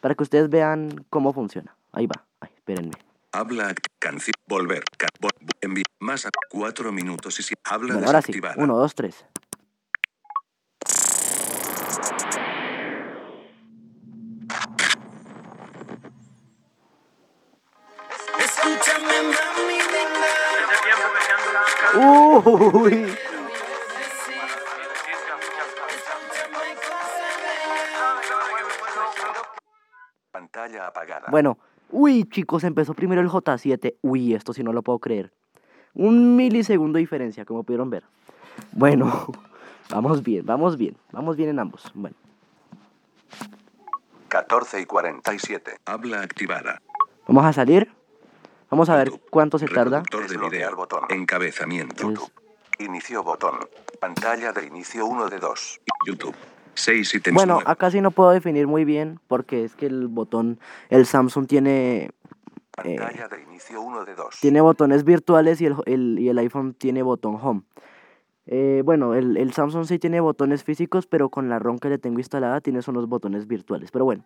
para 0.00 0.14
que 0.14 0.22
ustedes 0.22 0.48
vean 0.50 1.04
cómo 1.10 1.32
funciona. 1.32 1.74
Ahí 1.92 2.06
va, 2.06 2.24
Ay, 2.40 2.50
espérenme. 2.54 2.92
Habla 3.32 3.74
canción. 3.98 4.34
Volver. 4.46 4.82
Ca- 4.98 5.06
vo- 5.20 5.30
bu- 5.40 5.58
envi- 5.68 5.84
más 6.00 6.26
4 6.50 6.92
minutos 6.92 7.38
y 7.40 7.42
7. 7.42 7.60
Habla 7.64 7.94
Bueno, 7.94 8.06
ahora 8.08 8.20
sí, 8.22 8.32
uno, 8.56 8.76
dos, 8.76 8.94
tres. 8.94 9.24
Uy, 21.94 23.06
Pantalla 30.30 30.86
apagada. 30.86 31.28
bueno, 31.30 31.58
uy 31.90 32.24
chicos, 32.24 32.64
empezó 32.64 32.94
primero 32.94 33.20
el 33.20 33.28
J7. 33.28 33.96
Uy, 34.00 34.34
esto 34.34 34.52
sí 34.52 34.62
no 34.62 34.72
lo 34.72 34.82
puedo 34.82 34.98
creer. 34.98 35.30
Un 35.94 36.36
milisegundo 36.36 36.96
de 36.96 37.00
diferencia, 37.00 37.44
como 37.44 37.62
pudieron 37.64 37.90
ver. 37.90 38.04
Bueno, 38.72 39.26
vamos 39.90 40.22
bien, 40.22 40.46
vamos 40.46 40.76
bien, 40.78 40.96
vamos 41.12 41.36
bien 41.36 41.50
en 41.50 41.58
ambos. 41.58 41.90
Bueno, 41.94 42.16
14 44.28 44.80
y 44.80 44.86
47. 44.86 45.76
Habla 45.84 46.22
activada. 46.22 46.80
vamos 47.26 47.44
a 47.44 47.52
salir. 47.52 47.90
Vamos 48.72 48.88
a 48.88 48.96
ver 48.96 49.12
cuánto 49.28 49.58
se 49.58 49.66
tarda. 49.68 49.98
Reproductor 49.98 50.20
de 50.22 50.28
Desbloquear 50.28 50.62
video. 50.70 50.76
botón. 50.76 51.00
Encabezamiento. 51.10 52.10
Inicio 52.78 53.22
botón. 53.22 53.58
Pantalla 54.00 54.50
de 54.54 54.64
inicio 54.66 55.04
1 55.04 55.28
de 55.28 55.38
2. 55.38 55.80
YouTube. 56.06 56.34
6 56.72 57.14
ítems 57.16 57.34
Bueno, 57.34 57.60
acá 57.66 57.90
sí 57.90 58.00
no 58.00 58.10
puedo 58.12 58.30
definir 58.30 58.66
muy 58.66 58.86
bien 58.86 59.20
porque 59.28 59.62
es 59.66 59.74
que 59.74 59.84
el 59.84 60.08
botón, 60.08 60.58
el 60.88 61.04
Samsung 61.04 61.46
tiene, 61.46 62.12
Eh, 62.82 62.96
Pantalla 62.96 63.28
de 63.28 63.42
inicio 63.42 63.82
1 63.82 64.06
de 64.06 64.14
2. 64.14 64.38
tiene 64.40 64.62
botones 64.62 65.04
virtuales 65.04 65.60
y 65.60 65.66
el, 65.66 65.76
el- 65.84 66.18
y 66.18 66.30
el 66.30 66.38
iPhone 66.38 66.72
tiene 66.72 67.02
botón 67.02 67.38
Home. 67.42 67.60
Eh, 68.46 68.82
bueno, 68.84 69.14
el, 69.14 69.36
el 69.36 69.52
Samsung 69.52 69.84
sí 69.86 69.98
tiene 69.98 70.20
botones 70.20 70.64
físicos, 70.64 71.06
pero 71.06 71.28
con 71.28 71.48
la 71.48 71.58
ROM 71.58 71.78
que 71.78 71.88
le 71.88 71.98
tengo 71.98 72.18
instalada 72.18 72.60
tiene 72.60 72.82
son 72.82 72.94
los 72.94 73.08
botones 73.08 73.46
virtuales. 73.46 73.90
Pero 73.90 74.04
bueno, 74.04 74.24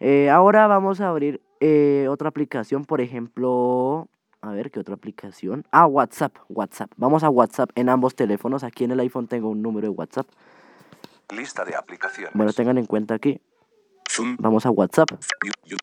eh, 0.00 0.30
ahora 0.30 0.66
vamos 0.66 1.00
a 1.00 1.08
abrir 1.08 1.40
eh, 1.60 2.06
otra 2.10 2.28
aplicación, 2.28 2.84
por 2.84 3.00
ejemplo, 3.00 4.08
a 4.42 4.50
ver, 4.50 4.70
¿qué 4.70 4.80
otra 4.80 4.94
aplicación? 4.94 5.64
Ah, 5.70 5.86
WhatsApp, 5.86 6.36
WhatsApp. 6.48 6.90
Vamos 6.96 7.24
a 7.24 7.30
WhatsApp 7.30 7.70
en 7.74 7.88
ambos 7.88 8.14
teléfonos. 8.14 8.64
Aquí 8.64 8.84
en 8.84 8.90
el 8.90 9.00
iPhone 9.00 9.26
tengo 9.26 9.48
un 9.48 9.62
número 9.62 9.88
de 9.88 9.94
WhatsApp. 9.94 10.26
Lista 11.34 11.64
de 11.64 11.74
aplicaciones. 11.74 12.34
Bueno, 12.34 12.52
tengan 12.52 12.76
en 12.76 12.84
cuenta 12.84 13.14
aquí. 13.14 13.40
Zoom. 14.14 14.36
Vamos 14.38 14.64
a 14.66 14.70
WhatsApp. 14.70 15.08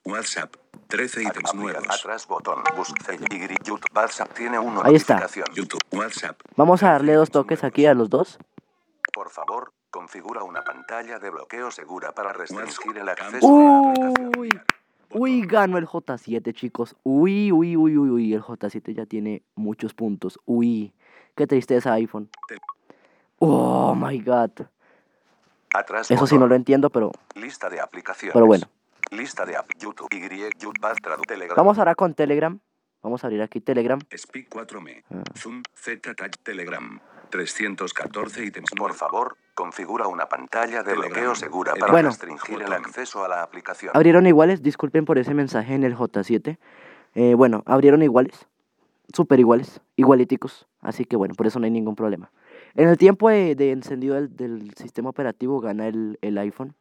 WhatsApp. 0.06 0.56
13 0.88 1.22
ítems 1.24 1.38
Aplica- 1.38 1.54
nuevos. 1.54 1.86
Atrás 1.90 2.28
botón. 2.28 2.60
Busca 2.76 3.14
y 3.14 3.18
YouTube. 3.66 3.82
WhatsApp 3.96 4.34
tiene 4.34 4.60
una 4.60 4.82
Ahí 4.84 4.96
está. 4.96 5.16
notificación. 5.16 5.56
YouTube. 5.56 5.82
WhatsApp. 5.92 6.40
Vamos 6.56 6.84
a 6.84 6.92
darle 6.92 7.14
dos 7.14 7.30
toques 7.32 7.64
aquí 7.64 7.86
a 7.86 7.94
los 7.94 8.10
dos. 8.10 8.38
Por 9.14 9.30
favor, 9.30 9.74
configura 9.90 10.44
una 10.44 10.64
pantalla 10.64 11.20
de 11.20 11.30
bloqueo 11.30 11.72
segura 11.72 12.12
para 12.14 12.34
restringir 12.34 12.98
el 12.98 13.06
WhatsApp. 13.08 13.26
acceso 13.28 13.48
a 13.48 13.64
la 13.64 13.90
aplicación. 13.90 14.32
Uy, 14.38 14.50
uy, 15.14 15.42
ganó 15.46 15.78
el 15.78 15.86
J7, 15.88 16.54
chicos. 16.54 16.96
Uy, 17.04 17.52
uy, 17.52 17.76
uy, 17.78 17.98
uy, 17.98 18.10
uy, 18.10 18.34
el 18.34 18.42
J7 18.42 18.94
ya 18.94 19.06
tiene 19.06 19.44
muchos 19.56 19.94
puntos. 19.94 20.40
Uy, 20.46 20.94
qué 21.36 21.48
tristeza 21.48 21.94
iPhone. 21.94 22.30
Oh 23.40 23.96
my 23.96 24.20
god. 24.20 24.52
Atrás 25.74 26.12
Eso 26.12 26.28
sí 26.28 26.38
no 26.38 26.48
lo 26.48 26.56
entiendo, 26.56 26.90
pero 26.90 27.12
Lista 27.36 27.70
de 27.70 27.80
aplicaciones. 27.80 28.34
Pero 28.34 28.46
bueno. 28.46 28.66
Lista 29.12 29.46
de 29.46 29.56
app. 29.56 29.70
YouTube. 29.80 30.08
Y 30.12 30.20
YouTube. 30.60 30.74
Telegram. 31.28 31.56
vamos 31.56 31.78
ahora 31.80 31.96
con 31.96 32.13
Telegram. 32.13 32.60
Vamos 33.01 33.24
a 33.24 33.28
abrir 33.28 33.42
aquí 33.42 33.62
Telegram. 33.62 34.00
Speak 34.16 34.50
4M. 34.50 35.04
Ah. 35.10 35.24
Zoom. 35.36 35.63
Z 35.75 36.13
Touch 36.13 36.36
Telegram. 36.44 37.00
314 37.32 38.44
ítems 38.46 38.70
Por 38.78 38.94
favor, 38.94 39.38
configura 39.56 40.08
una 40.08 40.28
pantalla 40.28 40.84
de 40.84 40.92
Telegram. 40.92 41.10
bloqueo 41.12 41.36
segura 41.36 41.74
para 41.75 41.92
Bueno. 41.92 42.10
restringir 42.10 42.62
el 42.62 42.74
acceso 42.74 43.24
a 43.24 43.28
la 43.30 43.42
aplicación. 43.42 43.92
Abrieron 43.96 44.28
iguales, 44.28 44.62
disculpen 44.62 45.06
por 45.06 45.18
ese 45.18 45.34
mensaje 45.34 45.74
en 45.74 45.84
el 45.84 45.96
J7. 45.96 46.58
Eh, 47.16 47.34
bueno, 47.34 47.63
abrieron 47.66 48.04
iguales. 48.04 48.48
Súper 49.13 49.40
iguales, 49.40 49.82
igualíticos. 49.96 50.68
Así 50.82 51.06
que 51.06 51.16
bueno, 51.16 51.34
por 51.36 51.48
eso 51.48 51.60
no 51.60 51.66
hay 51.66 51.72
ningún 51.72 51.96
problema. 51.96 52.32
En 52.75 52.88
el 52.90 52.98
tiempo 52.98 53.30
de, 53.30 53.56
de 53.56 53.72
encendido 53.72 54.16
del, 54.16 54.36
del 54.36 54.74
sistema 54.75 55.10
operativo 55.10 55.60
gana 55.60 55.88
el, 55.88 56.18
el 56.22 56.38
iPhone. 56.38 56.74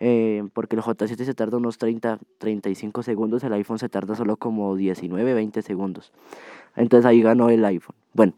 eh, 0.00 0.46
porque 0.52 0.76
el 0.76 0.82
J7 0.82 1.24
se 1.24 1.34
tarda 1.34 1.56
unos 1.58 1.76
30, 1.78 2.18
35 2.38 3.02
segundos. 3.02 3.42
El 3.44 3.52
iPhone 3.52 3.78
se 3.78 3.88
tarda 3.88 4.14
solo 4.14 4.36
como 4.36 4.76
19, 4.76 5.34
20 5.34 5.62
segundos. 5.62 6.12
Entonces 6.76 7.04
ahí 7.06 7.20
ganó 7.22 7.50
el 7.50 7.64
iPhone. 7.64 7.96
Bueno. 8.14 8.32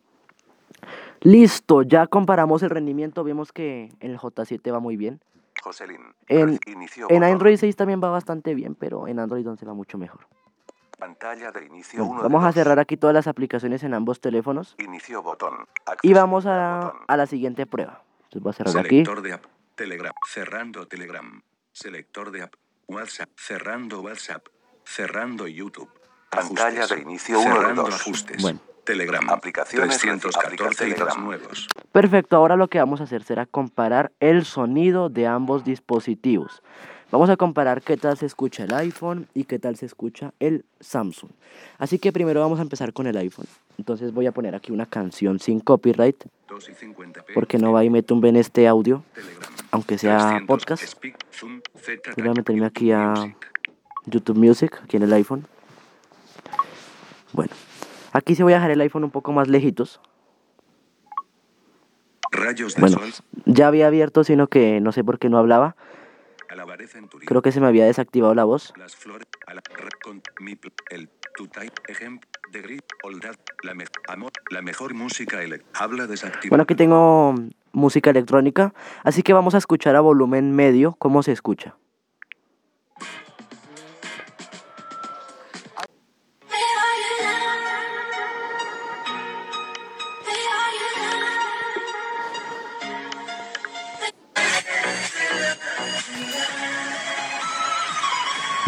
Listo, 1.23 1.83
ya 1.83 2.07
comparamos 2.07 2.63
el 2.63 2.71
rendimiento. 2.71 3.25
Vemos 3.25 3.53
que 3.53 3.91
el 4.01 4.17
J7 4.19 4.73
va 4.73 4.81
muy 4.81 4.97
bien. 4.97 5.21
Jocelyn. 5.63 6.01
En- 6.29 6.59
inicio 6.67 7.07
En. 7.11 7.23
Android 7.23 7.57
6 7.59 7.77
también 7.77 8.01
va 8.03 8.09
bastante 8.09 8.55
bien, 8.55 8.75
pero 8.75 9.07
en 9.07 9.19
Android 9.19 9.47
11 9.47 9.67
va 9.67 9.75
mucho 9.75 9.99
mejor. 9.99 10.21
Pantalla 11.01 11.51
de 11.51 11.65
inicio 11.65 12.01
Bueno, 12.05 12.21
1 12.21 12.23
vamos 12.25 12.45
a 12.45 12.53
cerrar 12.53 12.79
aquí 12.79 12.97
todas 12.97 13.15
las 13.15 13.27
aplicaciones 13.27 13.83
en 13.83 13.95
ambos 13.95 14.21
teléfonos 14.21 14.75
Inicio 14.79 15.23
botón. 15.23 15.67
y 16.03 16.13
vamos 16.13 16.45
a, 16.47 16.81
botón. 16.85 17.01
a 17.09 17.17
la 17.17 17.27
siguiente 17.27 17.67
prueba. 17.67 18.03
Entonces 18.25 18.43
voy 18.43 18.51
a 18.51 18.53
cerrar 18.53 18.77
aquí. 18.85 18.89
Selector 19.05 19.23
de 19.23 19.33
app. 19.33 19.45
Telegram. 19.75 20.13
Cerrando 20.29 20.87
Telegram. 20.87 21.43
Selector 21.73 22.31
de 22.31 22.43
app. 22.43 22.55
WhatsApp. 22.87 23.31
Cerrando 23.37 24.01
WhatsApp. 24.03 24.47
Cerrando 24.85 25.47
YouTube. 25.49 25.91
Pantalla 26.31 26.81
Ajustes. 26.85 26.97
de 26.99 27.03
inicio 27.03 27.41
uno 27.41 27.49
de 27.49 27.57
Cerrando 27.61 27.83
dos. 27.85 27.95
ajustes. 27.95 28.43
Bueno. 28.43 28.61
Telegram. 28.85 29.29
Aplicaciones, 29.31 29.99
314 29.99 30.39
aplica 30.47 30.65
ítems 30.65 30.77
Telegram. 30.77 31.25
nuevos. 31.25 31.69
Perfecto, 31.93 32.37
ahora 32.37 32.57
lo 32.57 32.69
que 32.69 32.79
vamos 32.79 33.01
a 33.01 33.05
hacer 33.05 33.23
será 33.23 33.47
comparar 33.47 34.11
el 34.21 34.45
sonido 34.45 35.09
de 35.11 35.27
ambos 35.27 35.65
dispositivos. 35.65 36.63
Vamos 37.11 37.29
a 37.29 37.37
comparar 37.37 37.83
qué 37.83 37.97
tal 37.97 38.17
se 38.17 38.27
escucha 38.27 38.65
el 38.65 38.73
iPhone 38.75 39.27
y 39.35 39.45
qué 39.45 39.59
tal 39.59 39.75
se 39.77 39.85
escucha 39.87 40.33
el 40.39 40.65
Samsung. 40.79 41.31
Así 41.79 41.99
que 41.99 42.13
primero 42.13 42.41
vamos 42.41 42.61
a 42.61 42.63
empezar 42.63 42.93
con 42.93 43.07
el 43.09 43.17
iPhone. 43.17 43.47
Entonces 43.79 44.13
voy 44.15 44.27
a 44.27 44.33
poner 44.33 44.55
aquí 44.55 44.71
una 44.71 44.87
canción 44.87 45.41
sin 45.41 45.59
copyright 45.61 46.25
2 46.49 46.69
y 46.69 46.73
50p. 46.73 47.25
porque 47.35 47.59
no 47.59 47.73
va 47.73 47.85
y 47.85 47.91
me 47.91 48.03
tumben 48.05 48.37
este 48.37 48.69
audio, 48.69 49.03
aunque 49.73 49.99
sea 49.99 50.19
300 50.19 50.47
podcast. 50.47 50.95
Voy 52.17 52.29
a 52.29 52.33
meterme 52.33 52.67
aquí 52.67 52.93
a. 52.93 53.15
YouTube 54.07 54.39
Music, 54.39 54.81
aquí 54.83 54.97
en 54.97 55.03
el 55.03 55.13
iPhone. 55.13 55.47
Bueno, 57.33 57.53
aquí 58.13 58.35
sí 58.35 58.43
voy 58.43 58.55
a 58.55 58.57
dejar 58.57 58.71
el 58.71 58.81
iPhone 58.81 59.05
un 59.05 59.11
poco 59.11 59.31
más 59.33 59.47
lejitos. 59.47 60.01
Rayos 62.33 62.75
de 62.75 62.81
Bueno, 62.81 62.99
sol. 62.99 63.11
ya 63.45 63.69
había 63.69 63.87
abierto, 63.89 64.25
sino 64.25 64.47
que 64.47 64.81
no 64.81 64.93
sé 64.93 65.05
por 65.05 65.19
qué 65.19 65.29
no 65.29 65.37
hablaba. 65.39 65.77
Creo 67.27 67.43
que 67.43 67.53
se 67.53 67.61
me 67.61 67.67
había 67.67 67.85
desactivado 67.87 68.35
la 68.35 68.45
voz. 68.45 68.73
Las 68.77 68.97
flores. 68.97 69.27
A 69.47 69.55
la, 69.55 69.63
re- 69.77 69.89
con, 70.03 70.23
mi, 70.41 70.57
pl- 70.57 70.73
el, 70.91 71.09
tu 71.37 71.47
type, 71.49 71.73
ejemplo, 71.89 72.29
de 72.53 72.63
gris, 72.63 72.81
oldad, 73.03 73.35
la, 73.63 73.75
me, 73.75 73.85
amor, 74.09 74.31
la 74.51 74.63
mejor 74.63 74.95
música, 74.95 75.43
ele, 75.43 75.63
habla 75.75 76.07
desactivada. 76.07 76.49
Bueno, 76.51 76.63
aquí 76.63 76.75
tengo 76.75 77.35
música 77.73 78.11
electrónica, 78.11 78.75
así 79.05 79.23
que 79.23 79.33
vamos 79.33 79.55
a 79.55 79.59
escuchar 79.59 79.97
a 79.97 80.01
volumen 80.01 80.53
medio 80.55 80.95
cómo 80.99 81.23
se 81.23 81.33
escucha. 81.33 81.77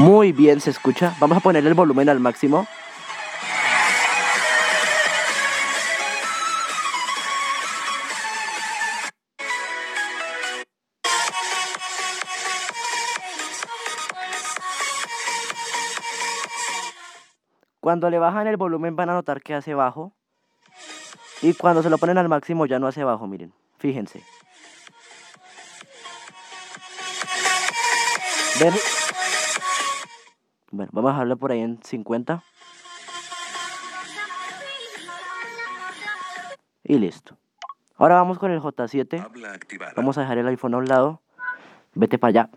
Muy 0.02 0.32
bien 0.32 0.60
se 0.60 0.70
escucha. 0.70 1.14
Vamos 1.20 1.38
a 1.38 1.40
poner 1.40 1.64
el 1.64 1.74
volumen 1.74 2.08
al 2.08 2.18
máximo. 2.18 2.66
Cuando 17.78 18.10
le 18.10 18.18
bajan 18.18 18.48
el 18.48 18.56
volumen 18.56 18.96
van 18.96 19.10
a 19.10 19.12
notar 19.12 19.40
que 19.40 19.54
hace 19.54 19.74
bajo. 19.74 20.12
Y 21.42 21.54
cuando 21.54 21.84
se 21.84 21.90
lo 21.90 21.98
ponen 21.98 22.18
al 22.18 22.28
máximo 22.28 22.66
ya 22.66 22.80
no 22.80 22.88
hace 22.88 23.04
bajo, 23.04 23.28
miren. 23.28 23.54
Fíjense. 23.78 24.20
¿Ven? 28.58 28.74
Bueno, 30.72 30.90
vamos 30.92 31.10
a 31.10 31.12
dejarlo 31.14 31.36
por 31.36 31.52
ahí 31.52 31.60
en 31.60 31.78
50. 31.82 32.42
Y 36.84 36.98
listo. 36.98 37.36
Ahora 37.96 38.16
vamos 38.16 38.38
con 38.38 38.50
el 38.50 38.60
J7. 38.60 39.24
Habla 39.24 39.52
activada. 39.52 39.92
Vamos 39.96 40.18
a 40.18 40.22
dejar 40.22 40.38
el 40.38 40.48
iPhone 40.48 40.74
a 40.74 40.78
un 40.78 40.86
lado. 40.86 41.20
Vete 41.94 42.18
para 42.18 42.30
allá. 42.30 42.50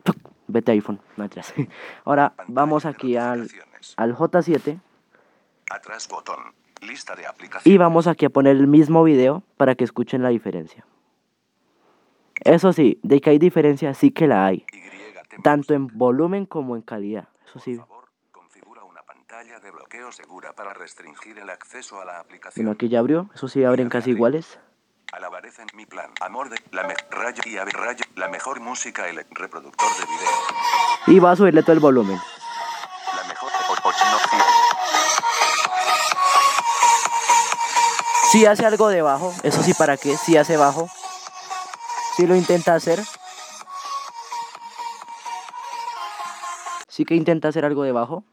Vete 0.48 0.72
iPhone. 0.72 1.00
No 1.18 1.26
atrás. 1.26 1.54
Ahora 2.06 2.34
vamos 2.48 2.86
aquí 2.86 3.18
al, 3.18 3.50
al 3.98 4.16
J7. 4.16 4.80
Atrás 5.70 6.08
botón. 6.08 6.40
Lista 6.82 7.16
de 7.16 7.28
aplicaciones. 7.28 7.68
Y 7.68 7.78
vamos 7.78 8.08
aquí 8.08 8.26
a 8.26 8.30
poner 8.30 8.56
el 8.56 8.68
mismo 8.68 9.04
video 9.04 9.44
para 9.58 9.76
que 9.76 9.84
escuchen 9.84 10.24
la 10.24 10.30
diferencia. 10.30 10.86
Eso 12.44 12.74
sí, 12.74 13.00
de 13.04 13.22
que 13.22 13.30
hay 13.30 13.40
diferencia, 13.40 13.94
sí 13.94 14.12
que 14.12 14.28
la 14.28 14.46
hay. 14.46 14.66
Tanto 15.44 15.74
en 15.74 15.88
volumen 15.88 16.46
como 16.46 16.76
en 16.76 16.82
calidad. 16.82 17.28
Eso 17.48 17.60
sí. 17.60 17.76
Por 17.76 17.88
favor, 17.88 18.10
configura 18.32 18.84
una 18.84 19.02
pantalla 19.28 19.60
de 19.60 19.72
bloqueo 19.72 20.12
segura 20.12 20.54
para 20.54 20.74
restringir 20.74 21.40
el 21.40 21.50
acceso 21.50 22.00
a 22.00 22.06
la 22.06 22.20
aplicación. 22.20 22.64
Bueno, 22.64 22.76
aquí 22.76 22.90
ya 22.90 23.00
abrió. 23.00 23.28
Eso 23.34 23.48
sí, 23.48 23.64
abren 23.64 23.90
casi 23.90 24.12
iguales. 24.12 24.60
Alabarece 25.12 25.64
en 25.64 25.70
mi 25.74 25.88
plan. 25.88 26.12
Amor 26.22 26.50
de 26.50 26.62
la 26.72 26.84
me 26.84 26.94
rayo 27.10 27.42
y 27.46 27.58
ave 27.58 27.72
rayo. 27.72 28.06
La 28.16 28.28
mejor 28.28 28.60
música 28.60 29.08
el 29.10 29.26
reproductor 29.32 29.88
de 29.98 30.06
video. 30.06 30.30
Y 31.08 31.20
va 31.20 31.32
a 31.32 31.36
subirle 31.36 31.64
todo 31.64 31.74
el 31.74 31.80
volumen. 31.80 32.20
La 33.16 33.28
mejor 33.28 33.50
sí. 34.30 34.38
Si 38.32 38.46
hace 38.46 38.66
algo 38.66 38.90
de 38.90 39.02
bajo. 39.02 39.34
Eso 39.42 39.64
sí, 39.64 39.74
¿para 39.74 39.98
qué? 39.98 40.18
Si 40.18 40.38
hace 40.38 40.56
bajo. 40.56 40.88
Si 42.16 42.28
lo 42.28 42.36
intenta 42.36 42.76
hacer. 42.76 43.00
Sí 46.88 47.06
que 47.06 47.16
intenta 47.16 47.48
hacer 47.48 47.66
algo 47.66 47.84
de 47.84 47.92
bajo. 47.92 48.24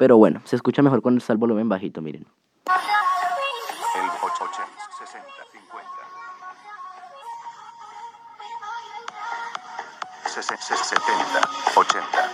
Pero 0.00 0.16
bueno, 0.16 0.40
se 0.46 0.56
escucha 0.56 0.80
mejor 0.80 1.02
cuando 1.02 1.18
está 1.18 1.34
el 1.34 1.38
volumen 1.38 1.68
bajito, 1.68 2.00
miren. 2.00 2.22
El 2.24 2.72
8, 4.22 4.32
80, 4.32 4.66
60, 4.98 5.26
50. 5.52 5.86
Sesen- 10.24 10.56
ses- 10.58 10.84
70, 10.84 11.48
80. 11.76 12.30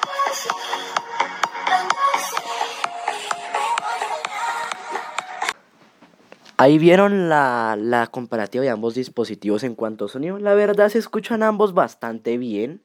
Ahí 6.59 6.79
vieron 6.79 7.29
la, 7.29 7.77
la 7.79 8.07
comparativa 8.07 8.63
de 8.65 8.71
ambos 8.71 8.95
dispositivos 8.95 9.63
en 9.65 9.75
cuanto 9.75 10.07
a 10.07 10.09
sonido. 10.09 10.39
La 10.39 10.55
verdad 10.55 10.89
se 10.89 10.99
escuchan 10.99 11.43
ambos 11.43 11.75
bastante 11.75 12.39
bien. 12.39 12.81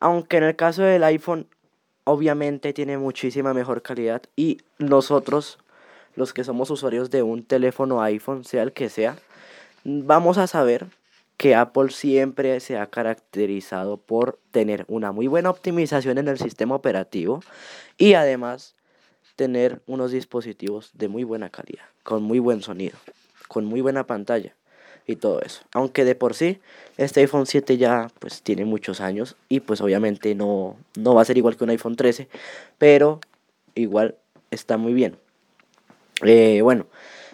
Aunque 0.00 0.38
en 0.38 0.44
el 0.44 0.56
caso 0.56 0.82
del 0.82 1.04
iPhone, 1.04 1.46
obviamente 2.06 2.72
tiene 2.72 2.96
muchísima 2.98 3.52
mejor 3.52 3.82
calidad. 3.82 4.22
Y 4.36 4.58
nosotros, 4.78 5.58
los 6.14 6.32
que 6.32 6.44
somos 6.44 6.70
usuarios 6.70 7.10
de 7.10 7.22
un 7.22 7.44
teléfono 7.44 8.00
iPhone, 8.00 8.44
sea 8.44 8.62
el 8.62 8.72
que 8.72 8.88
sea, 8.88 9.18
vamos 9.84 10.38
a 10.38 10.46
saber 10.46 10.86
que 11.36 11.54
Apple 11.54 11.90
siempre 11.90 12.60
se 12.60 12.78
ha 12.78 12.86
caracterizado 12.86 13.98
por 13.98 14.38
tener 14.52 14.86
una 14.88 15.12
muy 15.12 15.26
buena 15.26 15.50
optimización 15.50 16.16
en 16.16 16.28
el 16.28 16.38
sistema 16.38 16.76
operativo 16.76 17.42
y 17.98 18.14
además 18.14 18.74
tener 19.34 19.82
unos 19.86 20.12
dispositivos 20.12 20.90
de 20.94 21.08
muy 21.08 21.24
buena 21.24 21.50
calidad, 21.50 21.84
con 22.04 22.22
muy 22.22 22.38
buen 22.38 22.62
sonido, 22.62 22.96
con 23.48 23.66
muy 23.66 23.82
buena 23.82 24.06
pantalla 24.06 24.54
y 25.06 25.16
todo 25.16 25.40
eso. 25.40 25.62
Aunque 25.72 26.04
de 26.04 26.14
por 26.14 26.34
sí 26.34 26.58
este 26.96 27.20
iPhone 27.20 27.46
7 27.46 27.76
ya 27.76 28.10
pues 28.18 28.42
tiene 28.42 28.64
muchos 28.64 29.00
años 29.00 29.36
y 29.48 29.60
pues 29.60 29.80
obviamente 29.80 30.34
no, 30.34 30.76
no 30.96 31.14
va 31.14 31.22
a 31.22 31.24
ser 31.24 31.38
igual 31.38 31.56
que 31.56 31.64
un 31.64 31.70
iPhone 31.70 31.96
13, 31.96 32.28
pero 32.78 33.20
igual 33.74 34.16
está 34.50 34.76
muy 34.76 34.94
bien. 34.94 35.16
Eh, 36.24 36.60
bueno, 36.62 36.86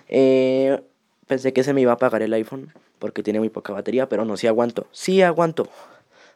eh, 0.08 0.82
pensé 1.26 1.52
que 1.52 1.64
se 1.64 1.72
me 1.72 1.80
iba 1.80 1.92
a 1.92 1.94
apagar 1.94 2.22
el 2.22 2.32
iPhone 2.32 2.72
porque 2.98 3.22
tiene 3.22 3.38
muy 3.38 3.48
poca 3.48 3.72
batería, 3.72 4.08
pero 4.08 4.24
no, 4.24 4.36
sí 4.36 4.46
aguanto, 4.46 4.86
sí 4.92 5.22
aguanto. 5.22 5.68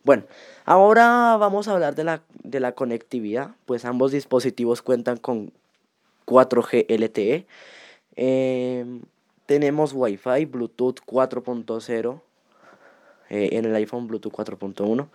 Bueno, 0.05 0.25
ahora 0.65 1.37
vamos 1.37 1.69
a 1.69 1.73
hablar 1.73 1.95
de 1.97 2.05
la, 2.05 2.23
de 2.43 2.61
la 2.61 2.73
conectividad, 2.73 3.51
pues 3.67 3.85
ambos 3.85 4.13
dispositivos 4.13 4.83
cuentan 4.83 5.17
con 5.17 5.53
4G 6.27 6.87
LTE. 6.89 7.47
Eh, 8.17 8.85
tenemos 9.47 9.93
Wi-Fi, 9.95 10.45
Bluetooth 10.45 11.01
4.0, 11.07 12.21
eh, 13.31 13.49
en 13.53 13.65
el 13.65 13.75
iPhone 13.75 14.07
Bluetooth 14.07 14.33
4.1, 14.33 15.09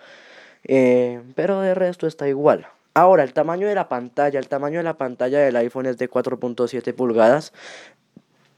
eh, 0.64 1.22
pero 1.36 1.62
de 1.62 1.76
resto 1.76 2.08
está 2.08 2.28
igual. 2.28 2.68
Ahora, 2.94 3.24
el 3.24 3.34
tamaño 3.34 3.68
de 3.68 3.76
la 3.76 3.88
pantalla, 3.88 4.38
el 4.38 4.50
tamaño 4.50 4.80
de 4.80 4.84
la 4.84 4.98
pantalla 4.98 5.40
del 5.40 5.56
iPhone 5.56 5.86
es 5.86 5.98
de 5.98 6.10
4.7 6.10 6.94
pulgadas, 6.94 7.54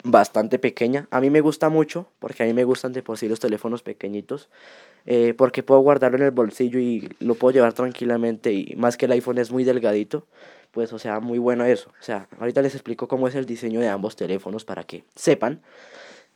bastante 0.03 0.59
pequeña. 0.59 1.07
A 1.11 1.21
mí 1.21 1.29
me 1.29 1.41
gusta 1.41 1.69
mucho, 1.69 2.07
porque 2.19 2.43
a 2.43 2.45
mí 2.45 2.53
me 2.53 2.63
gustan 2.63 2.93
de 2.93 3.01
por 3.01 3.17
sí 3.17 3.27
los 3.27 3.39
teléfonos 3.39 3.83
pequeñitos, 3.83 4.49
eh, 5.05 5.33
porque 5.37 5.63
puedo 5.63 5.81
guardarlo 5.81 6.17
en 6.17 6.23
el 6.23 6.31
bolsillo 6.31 6.79
y 6.79 7.15
lo 7.19 7.35
puedo 7.35 7.53
llevar 7.53 7.73
tranquilamente 7.73 8.51
y 8.51 8.75
más 8.75 8.97
que 8.97 9.05
el 9.05 9.13
iPhone 9.13 9.37
es 9.37 9.51
muy 9.51 9.63
delgadito, 9.63 10.25
pues 10.73 10.91
o 10.91 10.99
sea, 10.99 11.19
muy 11.19 11.37
bueno 11.37 11.63
eso. 11.63 11.89
O 11.91 12.03
sea, 12.03 12.27
ahorita 12.39 12.61
les 12.61 12.73
explico 12.73 13.07
cómo 13.07 13.27
es 13.27 13.35
el 13.35 13.45
diseño 13.45 13.79
de 13.79 13.89
ambos 13.89 14.15
teléfonos 14.15 14.65
para 14.65 14.83
que 14.83 15.05
sepan. 15.15 15.61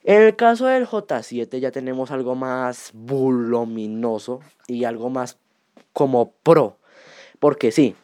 En 0.04 0.22
el 0.22 0.36
caso 0.36 0.68
del 0.68 0.86
J7 0.86 1.60
ya 1.60 1.72
tenemos 1.72 2.12
algo 2.12 2.36
más 2.36 2.92
voluminoso 2.94 4.40
y 4.68 4.84
algo 4.84 5.10
más 5.10 5.38
como 5.92 6.32
pro, 6.44 6.78
porque 7.40 7.72
sí, 7.72 7.96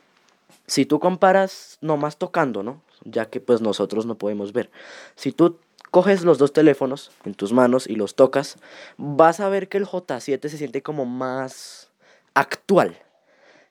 si 0.66 0.88
tú 0.88 1.00
comparas 1.00 1.78
nomás 1.82 2.18
tocando, 2.18 2.64
¿no? 2.64 2.82
Ya 3.06 3.28
que 3.28 3.40
pues 3.40 3.62
nosotros 3.62 4.08
no 4.08 4.18
podemos 4.18 4.54
ver. 4.54 4.72
Si 5.16 5.32
tú 5.32 5.60
coges 5.92 6.24
los 6.24 6.40
dos 6.40 6.52
teléfonos 6.52 7.12
en 7.26 7.36
tus 7.36 7.54
manos 7.54 7.86
y 7.86 7.96
los 7.96 8.16
tocas, 8.16 8.58
vas 8.98 9.40
a 9.40 9.50
ver 9.50 9.70
que 9.70 9.78
el 9.78 9.86
J7 9.86 10.50
se 10.50 10.58
siente 10.58 10.82
como 10.82 11.06
más 11.06 11.92
actual. 12.34 12.98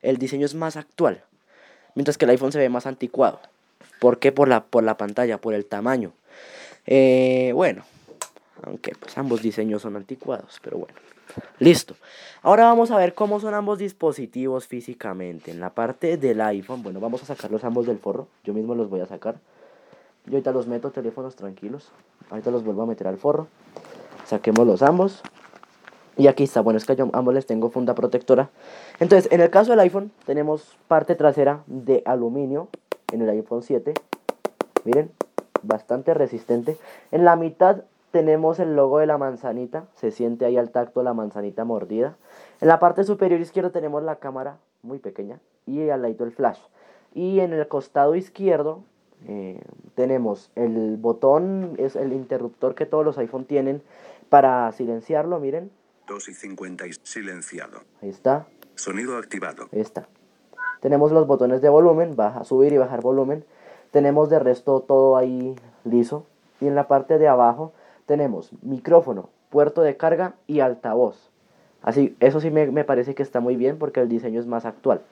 El 0.01 0.19
diseño 0.19 0.47
es 0.47 0.55
más 0.55 0.77
actual. 0.77 1.25
Mientras 1.95 2.19
que 2.19 2.25
el 2.25 2.31
iPhone 2.31 2.53
se 2.53 2.59
ve 2.59 2.69
más 2.69 2.87
anticuado. 2.87 3.41
¿Por 4.01 4.19
qué? 4.19 4.33
Por 4.33 4.49
la, 4.49 4.65
por 4.65 4.83
la 4.83 4.97
pantalla, 4.97 5.39
por 5.39 5.55
el 5.55 5.67
tamaño. 5.67 6.13
Eh, 6.87 7.53
bueno, 7.55 7.85
aunque 8.63 8.95
pues 8.99 9.17
ambos 9.19 9.43
diseños 9.43 9.83
son 9.83 9.97
anticuados, 9.97 10.61
pero 10.63 10.79
bueno. 10.79 10.95
Listo. 11.59 11.95
Ahora 12.43 12.65
vamos 12.65 12.91
a 12.91 12.99
ver 12.99 13.15
cómo 13.15 13.41
son 13.41 13.55
ambos 13.55 13.79
dispositivos 13.79 14.67
físicamente. 14.67 15.51
En 15.51 15.61
la 15.61 15.71
parte 15.71 16.17
del 16.17 16.41
iPhone, 16.41 16.83
bueno, 16.83 17.01
vamos 17.01 17.23
a 17.23 17.27
sacarlos 17.27 17.65
ambos 17.65 17.87
del 17.87 17.99
forro. 17.99 18.29
Yo 18.45 18.53
mismo 18.53 18.75
los 18.75 18.91
voy 18.91 19.01
a 19.01 19.07
sacar. 19.07 19.37
Yo 20.27 20.33
ahorita 20.33 20.53
los 20.53 20.67
meto 20.67 20.91
teléfonos 20.91 21.37
tranquilos. 21.37 21.91
Ahorita 22.31 22.51
los 22.51 22.65
vuelvo 22.65 22.83
a 22.83 22.87
meter 22.87 23.07
al 23.07 23.19
forro. 23.19 23.49
Saquémoslos 24.27 24.83
ambos. 24.83 25.23
Y 26.17 26.27
aquí 26.27 26.45
está, 26.45 26.61
bueno, 26.61 26.77
es 26.77 26.85
que 26.85 26.95
yo 26.95 27.09
ambos 27.13 27.35
les 27.35 27.47
tengo 27.47 27.71
funda 27.71 27.95
protectora. 27.95 28.51
Entonces, 29.01 29.33
en 29.33 29.41
el 29.41 29.51
caso 29.51 29.71
del 29.71 29.81
iPhone, 29.81 30.13
tenemos 30.27 30.77
parte 30.89 31.15
trasera 31.15 31.63
de 31.67 32.03
aluminio 32.05 32.69
en 33.13 33.23
el 33.23 33.31
iPhone 33.31 33.63
7. 33.63 33.95
Miren, 34.85 35.11
bastante 35.63 36.13
resistente. 36.13 36.77
En 37.11 37.25
la 37.25 37.37
mitad 37.37 37.85
tenemos 38.11 38.59
el 38.59 38.77
logo 38.77 38.99
de 38.99 39.07
la 39.07 39.17
manzanita. 39.17 39.87
Se 39.95 40.11
siente 40.11 40.45
ahí 40.45 40.59
al 40.59 40.71
tacto 40.71 41.03
la 41.03 41.15
manzanita 41.15 41.65
mordida. 41.65 42.17
En 42.61 42.69
la 42.69 42.79
parte 42.79 43.05
superior 43.05 43.41
izquierda 43.41 43.71
tenemos 43.71 44.03
la 44.03 44.17
cámara, 44.17 44.59
muy 44.83 44.99
pequeña. 44.99 45.41
Y 45.67 45.89
al 45.89 46.03
lado 46.03 46.25
el 46.25 46.33
flash. 46.33 46.59
Y 47.15 47.41
en 47.41 47.53
el 47.53 47.67
costado 47.69 48.15
izquierdo 48.15 48.83
eh, 49.29 49.61
tenemos 49.95 50.51
el 50.57 50.97
botón, 50.97 51.75
es 51.79 51.97
el 51.97 52.13
interruptor 52.13 52.75
que 52.75 52.87
todos 52.87 53.05
los 53.05 53.19
iPhone 53.19 53.45
tienen 53.45 53.83
para 54.29 54.71
silenciarlo, 54.73 55.41
miren. 55.41 55.71
2 56.07 56.29
y 56.29 56.35
50 56.35 56.87
y 56.87 56.93
silenciado. 57.03 57.81
Ahí 58.03 58.09
está, 58.11 58.47
Sonido 58.75 59.17
activado. 59.17 59.69
ahí 59.73 59.81
está. 59.81 60.09
Tenemos 60.81 61.13
los 61.13 61.27
botones 61.27 61.63
de 61.63 61.69
volumen, 61.69 62.17
baja, 62.17 62.45
subir 62.45 62.73
y 62.73 62.79
bajar 62.79 63.01
volumen. 63.03 63.45
Tenemos 63.93 64.31
de 64.31 64.39
resto 64.39 64.81
todo 64.81 65.17
ahí 65.17 65.55
liso. 65.85 66.27
Y 66.61 66.67
en 66.67 66.75
la 66.75 66.89
parte 66.89 67.19
de 67.19 67.29
abajo 67.29 67.73
tenemos 68.07 68.51
micrófono, 68.63 69.29
puerto 69.51 69.83
de 69.83 69.97
carga 69.97 70.35
y 70.47 70.61
altavoz. 70.61 71.31
Así, 71.83 72.17
eso 72.21 72.41
sí 72.41 72.51
me, 72.51 72.67
me 72.69 72.85
parece 72.85 73.15
que 73.15 73.23
está 73.23 73.41
muy 73.41 73.57
bien 73.57 73.79
porque 73.79 74.01
el 74.01 74.09
diseño 74.09 74.41
es 74.41 74.47
más 74.47 74.65
actual. 74.65 75.03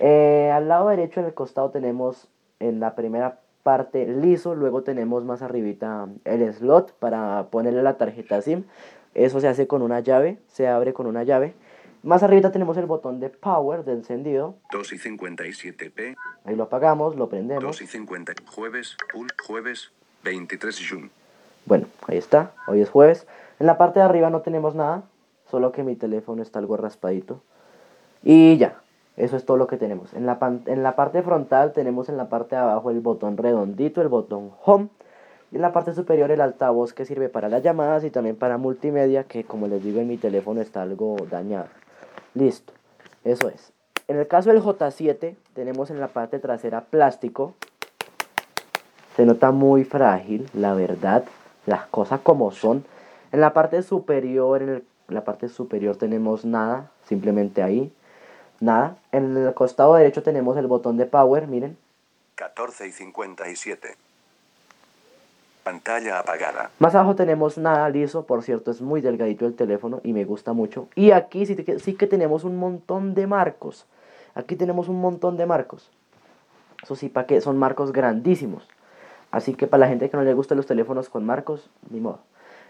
Eh, 0.00 0.50
al 0.52 0.68
lado 0.68 0.88
derecho 0.88 1.20
en 1.20 1.26
el 1.26 1.34
costado 1.34 1.70
tenemos 1.70 2.28
en 2.60 2.80
la 2.80 2.94
primera 2.94 3.40
parte 3.62 4.06
liso, 4.06 4.54
luego 4.54 4.82
tenemos 4.82 5.24
más 5.24 5.42
arribita 5.42 6.08
el 6.24 6.52
slot 6.54 6.92
para 6.94 7.48
ponerle 7.50 7.82
la 7.82 7.98
tarjeta 7.98 8.40
SIM. 8.40 8.64
Eso 9.14 9.40
se 9.40 9.48
hace 9.48 9.66
con 9.66 9.82
una 9.82 10.00
llave, 10.00 10.38
se 10.48 10.68
abre 10.68 10.92
con 10.92 11.06
una 11.06 11.24
llave. 11.24 11.54
Más 12.02 12.22
arriba 12.22 12.52
tenemos 12.52 12.76
el 12.76 12.86
botón 12.86 13.18
de 13.20 13.28
power, 13.28 13.84
de 13.84 13.92
encendido. 13.92 14.54
2 14.72 14.92
y 14.92 14.98
57p. 14.98 16.16
Ahí 16.44 16.54
lo 16.54 16.64
apagamos, 16.64 17.16
lo 17.16 17.28
prendemos. 17.28 17.64
2 17.64 17.82
y 17.82 17.86
50. 17.86 18.32
Jueves, 18.46 18.96
pull, 19.12 19.28
jueves, 19.46 19.90
23 20.22 20.88
June. 20.88 21.10
Bueno, 21.66 21.86
ahí 22.06 22.16
está, 22.16 22.52
hoy 22.66 22.80
es 22.80 22.88
jueves. 22.88 23.26
En 23.58 23.66
la 23.66 23.76
parte 23.76 23.98
de 23.98 24.04
arriba 24.04 24.30
no 24.30 24.42
tenemos 24.42 24.74
nada, 24.74 25.02
solo 25.50 25.72
que 25.72 25.82
mi 25.82 25.96
teléfono 25.96 26.42
está 26.42 26.60
algo 26.60 26.76
raspadito. 26.76 27.42
Y 28.22 28.56
ya, 28.56 28.80
eso 29.16 29.36
es 29.36 29.44
todo 29.44 29.56
lo 29.56 29.66
que 29.66 29.76
tenemos. 29.76 30.14
En 30.14 30.26
la, 30.26 30.38
en 30.66 30.82
la 30.82 30.94
parte 30.94 31.22
frontal 31.22 31.72
tenemos 31.72 32.08
en 32.08 32.16
la 32.16 32.28
parte 32.28 32.54
de 32.54 32.62
abajo 32.62 32.90
el 32.90 33.00
botón 33.00 33.36
redondito, 33.36 34.00
el 34.00 34.08
botón 34.08 34.52
home. 34.64 34.88
Y 35.50 35.56
en 35.56 35.62
la 35.62 35.72
parte 35.72 35.94
superior 35.94 36.30
el 36.30 36.40
altavoz 36.40 36.92
que 36.92 37.04
sirve 37.04 37.28
para 37.28 37.48
las 37.48 37.62
llamadas 37.62 38.04
y 38.04 38.10
también 38.10 38.36
para 38.36 38.58
multimedia, 38.58 39.24
que 39.24 39.44
como 39.44 39.66
les 39.66 39.82
digo 39.82 40.00
en 40.00 40.08
mi 40.08 40.18
teléfono 40.18 40.60
está 40.60 40.82
algo 40.82 41.16
dañado. 41.30 41.68
Listo, 42.34 42.72
eso 43.24 43.48
es. 43.48 43.72
En 44.08 44.18
el 44.18 44.26
caso 44.26 44.50
del 44.50 44.62
J7 44.62 45.36
tenemos 45.54 45.90
en 45.90 46.00
la 46.00 46.08
parte 46.08 46.38
trasera 46.38 46.82
plástico. 46.82 47.54
Se 49.16 49.26
nota 49.26 49.50
muy 49.50 49.84
frágil, 49.84 50.48
la 50.54 50.74
verdad, 50.74 51.24
las 51.66 51.86
cosas 51.86 52.20
como 52.20 52.50
son. 52.50 52.84
En 53.32 53.40
la 53.40 53.52
parte 53.52 53.82
superior, 53.82 54.62
en, 54.62 54.84
la 55.08 55.24
parte 55.24 55.48
superior 55.48 55.96
tenemos 55.96 56.44
nada, 56.44 56.90
simplemente 57.06 57.62
ahí, 57.62 57.92
nada. 58.60 58.96
En 59.12 59.36
el 59.36 59.54
costado 59.54 59.94
derecho 59.94 60.22
tenemos 60.22 60.56
el 60.56 60.66
botón 60.66 60.96
de 60.96 61.06
power, 61.06 61.46
miren. 61.46 61.76
14 62.36 62.86
y 62.86 62.92
57. 62.92 64.07
Pantalla 65.68 66.20
apagada. 66.20 66.70
Más 66.78 66.94
abajo 66.94 67.14
tenemos 67.14 67.58
nada 67.58 67.90
liso, 67.90 68.24
por 68.24 68.42
cierto, 68.42 68.70
es 68.70 68.80
muy 68.80 69.02
delgadito 69.02 69.44
el 69.44 69.52
teléfono 69.52 70.00
y 70.02 70.14
me 70.14 70.24
gusta 70.24 70.54
mucho. 70.54 70.88
Y 70.94 71.10
aquí 71.10 71.44
sí, 71.44 71.62
sí 71.78 71.92
que 71.92 72.06
tenemos 72.06 72.44
un 72.44 72.56
montón 72.56 73.12
de 73.12 73.26
marcos. 73.26 73.84
Aquí 74.34 74.56
tenemos 74.56 74.88
un 74.88 74.98
montón 74.98 75.36
de 75.36 75.44
marcos. 75.44 75.90
Eso 76.82 76.96
sí, 76.96 77.10
para 77.10 77.26
que 77.26 77.42
son 77.42 77.58
marcos 77.58 77.92
grandísimos. 77.92 78.66
Así 79.30 79.52
que 79.52 79.66
para 79.66 79.80
la 79.80 79.88
gente 79.88 80.08
que 80.08 80.16
no 80.16 80.22
le 80.22 80.32
gustan 80.32 80.56
los 80.56 80.64
teléfonos 80.64 81.10
con 81.10 81.26
marcos, 81.26 81.68
ni 81.90 82.00
modo. 82.00 82.20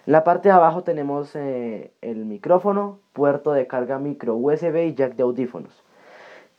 En 0.05 0.13
la 0.13 0.25
parte 0.25 0.49
de 0.49 0.55
abajo 0.57 0.83
tenemos 0.83 1.37
eh, 1.37 1.93
el 2.01 2.25
micrófono, 2.25 2.99
puerto 3.13 3.53
de 3.53 3.69
carga 3.69 4.01
micro 4.01 4.35
USB 4.35 4.89
y 4.89 4.95
jack 4.95 5.15
de 5.15 5.23
audífonos. 5.23 5.85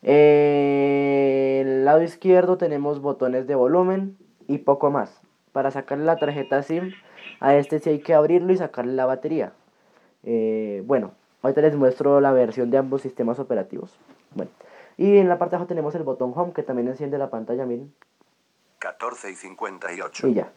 En 0.04 1.68
el 1.68 1.84
lado 1.84 2.02
izquierdo 2.02 2.58
tenemos 2.58 3.02
botones 3.02 3.46
de 3.46 3.56
volumen 3.56 4.18
y 4.48 4.60
poco 4.60 4.90
más 4.90 5.20
para 5.52 5.72
sacarle 5.72 6.06
la 6.06 6.18
tarjeta 6.18 6.64
SIM, 6.64 6.92
a 7.40 7.56
este 7.56 7.80
sí 7.80 7.90
hay 7.90 8.00
que 8.00 8.14
abrirlo 8.14 8.54
y 8.54 8.58
sacarle 8.58 8.94
la 8.94 9.06
batería. 9.06 9.54
Eh, 10.24 10.84
bueno, 10.86 11.12
ahorita 11.42 11.62
les 11.62 11.76
muestro 11.76 12.22
la 12.22 12.32
versión 12.32 12.72
de 12.72 12.78
ambos 12.78 13.02
sistemas 13.02 13.40
operativos. 13.40 13.98
Bueno, 14.36 14.52
y 14.98 15.18
en 15.18 15.30
la 15.30 15.38
parte 15.38 15.52
de 15.52 15.56
abajo 15.58 15.68
tenemos 15.68 15.96
el 15.96 16.04
botón 16.04 16.34
Home 16.36 16.54
que 16.54 16.64
también 16.64 16.88
enciende 16.88 17.18
la 17.18 17.30
pantalla, 17.30 17.66
miren. 17.66 17.94
14 18.80 19.32
y 19.32 19.36
58. 19.36 20.28
Y 20.28 20.34
ya. 20.34 20.52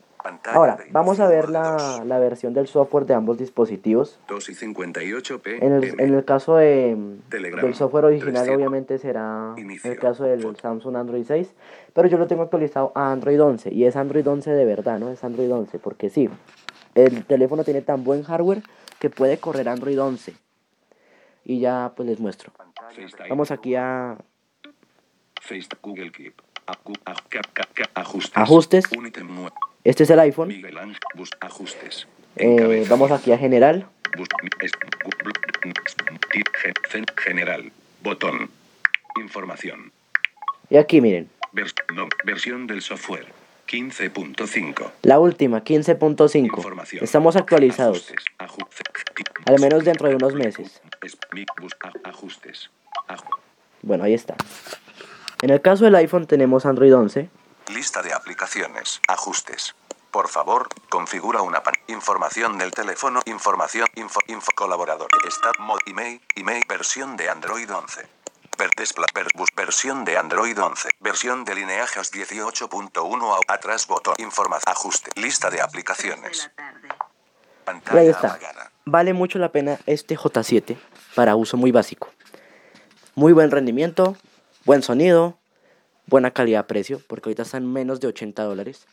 Ahora, 0.44 0.78
vamos 0.90 1.20
a 1.20 1.28
ver 1.28 1.48
la, 1.48 2.02
la, 2.04 2.18
versión 2.18 2.54
del 2.54 2.66
software 2.66 3.06
de 3.06 3.14
ambos 3.14 3.38
dispositivos. 3.38 4.18
2 4.28 4.48
y 4.48 4.54
58p. 4.54 5.58
En 5.60 5.72
el, 5.72 6.00
en 6.00 6.14
el 6.14 6.24
caso 6.24 6.56
de, 6.56 6.96
del 7.28 7.74
software 7.74 8.04
original, 8.04 8.48
obviamente 8.50 8.98
será 8.98 9.54
el 9.56 9.98
caso 9.98 10.24
del 10.24 10.56
Samsung 10.56 10.96
Android 10.96 11.24
6. 11.26 11.52
Pero 11.92 12.08
yo 12.08 12.18
lo 12.18 12.26
tengo 12.26 12.42
actualizado 12.42 12.92
a 12.94 13.12
Android 13.12 13.42
11. 13.42 13.72
Y 13.72 13.84
es 13.84 13.96
Android 13.96 14.26
11 14.26 14.50
de 14.50 14.64
verdad, 14.64 14.98
¿no? 14.98 15.10
Es 15.10 15.24
Android 15.24 15.52
11. 15.52 15.78
Porque 15.78 16.10
sí, 16.10 16.28
el 16.94 17.24
teléfono 17.24 17.64
tiene 17.64 17.82
tan 17.82 18.04
buen 18.04 18.22
hardware 18.22 18.62
que 18.98 19.10
puede 19.10 19.38
correr 19.38 19.68
Android 19.68 20.00
11. 20.00 20.34
Y 21.44 21.60
ya, 21.60 21.92
pues 21.96 22.08
les 22.08 22.20
muestro. 22.20 22.52
Vamos 23.28 23.50
aquí 23.50 23.74
a. 23.74 24.16
Google 25.82 26.12
Keep. 26.12 26.40
Ajustes. 27.94 28.32
Ajustes. 28.36 28.84
Este 29.84 30.04
es 30.04 30.10
el 30.10 30.20
iPhone. 30.20 30.54
Ajustes. 31.40 32.06
Eh, 32.36 32.86
vamos 32.88 33.10
aquí 33.10 33.32
a 33.32 33.38
general. 33.38 33.86
General. 37.16 37.72
Botón. 38.02 38.50
Información. 39.20 39.92
Y 40.70 40.76
aquí 40.76 41.00
miren. 41.00 41.28
versión 42.24 42.66
del 42.66 42.80
software. 42.80 43.26
15.5. 43.68 44.90
La 45.02 45.18
última, 45.18 45.64
15.5. 45.64 47.02
Estamos 47.02 47.36
actualizados. 47.36 48.12
Al 49.46 49.60
menos 49.60 49.84
dentro 49.84 50.08
de 50.08 50.16
unos 50.16 50.34
meses. 50.34 50.82
Ajustes. 52.04 52.70
Bueno, 53.82 54.04
ahí 54.04 54.14
está. 54.14 54.36
En 55.42 55.50
el 55.50 55.60
caso 55.60 55.84
del 55.84 55.94
iPhone 55.96 56.26
tenemos 56.26 56.66
Android 56.66 56.94
11. 56.94 57.28
Lista 57.68 58.02
de 58.02 58.12
aplicaciones. 58.12 59.00
Ajustes. 59.08 59.74
Por 60.10 60.28
favor, 60.28 60.68
configura 60.90 61.42
una 61.42 61.62
pan. 61.62 61.74
Información 61.86 62.58
del 62.58 62.70
teléfono. 62.70 63.20
Información. 63.26 63.86
Info. 63.94 64.20
Info. 64.26 64.50
Colaborador. 64.54 65.08
Stat 65.30 65.58
mod. 65.58 65.78
Email. 65.86 66.20
Email. 66.34 66.62
Versión 66.68 67.16
de 67.16 67.30
Android 67.30 67.72
11. 67.72 68.06
Ver, 68.58 68.70
ver, 69.14 69.26
bus, 69.34 69.48
versión 69.56 70.04
de 70.04 70.18
Android 70.18 70.60
11. 70.60 70.90
Versión 71.00 71.44
de 71.44 71.54
lineajes 71.54 72.12
18.1 72.12 73.40
atrás 73.48 73.86
botón. 73.86 74.14
Información. 74.18 74.64
Ajuste. 74.66 75.10
Lista 75.20 75.48
de 75.48 75.62
aplicaciones. 75.62 76.50
Pantalla 77.64 78.00
ahí 78.00 78.08
está. 78.08 78.38
Vale 78.84 79.12
mucho 79.12 79.38
la 79.38 79.50
pena 79.50 79.78
este 79.86 80.16
J7 80.16 80.76
para 81.14 81.36
uso 81.36 81.56
muy 81.56 81.70
básico. 81.70 82.10
Muy 83.14 83.32
buen 83.32 83.50
rendimiento, 83.50 84.16
buen 84.64 84.82
sonido, 84.82 85.38
buena 86.06 86.30
calidad-precio, 86.30 87.00
porque 87.06 87.28
ahorita 87.28 87.42
están 87.42 87.70
menos 87.72 88.00
de 88.00 88.08
80 88.08 88.42
dólares. 88.44 88.86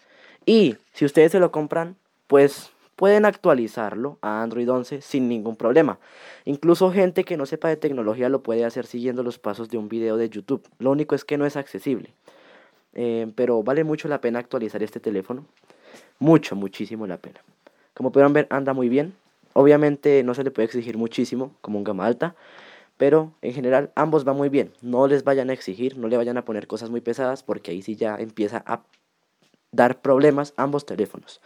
Y 0.46 0.78
si 0.94 1.06
ustedes 1.06 1.32
se 1.32 1.40
lo 1.40 1.52
compran, 1.52 1.96
pues 2.28 2.72
pueden 2.96 3.26
actualizarlo 3.26 4.18
a 4.22 4.42
Android 4.42 4.70
11 4.70 5.02
sin 5.02 5.30
ningún 5.30 5.56
problema. 5.56 6.00
Incluso 6.46 6.92
gente 6.92 7.24
que 7.24 7.38
no 7.38 7.46
sepa 7.46 7.70
de 7.70 7.78
tecnología 7.78 8.28
lo 8.28 8.44
puede 8.44 8.66
hacer 8.66 8.86
siguiendo 8.86 9.24
los 9.24 9.40
pasos 9.40 9.70
de 9.70 9.78
un 9.78 9.88
video 9.88 10.18
de 10.18 10.30
YouTube. 10.30 10.68
Lo 10.80 10.92
único 10.92 11.16
es 11.16 11.24
que 11.24 11.38
no 11.38 11.46
es 11.46 11.56
accesible. 11.56 12.14
Eh, 12.94 13.32
pero 13.36 13.64
vale 13.64 13.84
mucho 13.84 14.08
la 14.08 14.20
pena 14.20 14.40
actualizar 14.40 14.84
este 14.84 15.00
teléfono. 15.00 15.46
Mucho, 16.20 16.56
muchísimo 16.56 17.08
la 17.08 17.18
pena. 17.18 17.40
Como 17.94 18.12
pueden 18.12 18.34
ver, 18.34 18.48
anda 18.50 18.74
muy 18.74 18.90
bien. 18.90 19.14
Obviamente 19.54 20.22
no 20.24 20.34
se 20.34 20.44
le 20.44 20.52
puede 20.52 20.66
exigir 20.66 20.98
muchísimo, 20.98 21.54
como 21.62 21.78
un 21.78 21.84
gama 21.84 22.06
alta. 22.06 22.36
Pero 23.00 23.34
en 23.42 23.54
general 23.54 23.92
ambos 23.96 24.26
van 24.26 24.36
muy 24.36 24.50
bien. 24.50 24.74
No 24.82 25.08
les 25.08 25.24
vayan 25.24 25.50
a 25.50 25.54
exigir, 25.54 25.98
no 25.98 26.10
le 26.10 26.18
vayan 26.18 26.38
a 26.38 26.44
poner 26.44 26.68
cosas 26.68 26.90
muy 26.90 27.00
pesadas 27.00 27.44
porque 27.44 27.72
ahí 27.72 27.82
sí 27.82 27.96
ya 27.96 28.18
empieza 28.18 28.62
a 28.66 28.82
dar 29.72 30.02
problemas 30.02 30.54
ambos 30.58 30.86
teléfonos. 30.86 31.40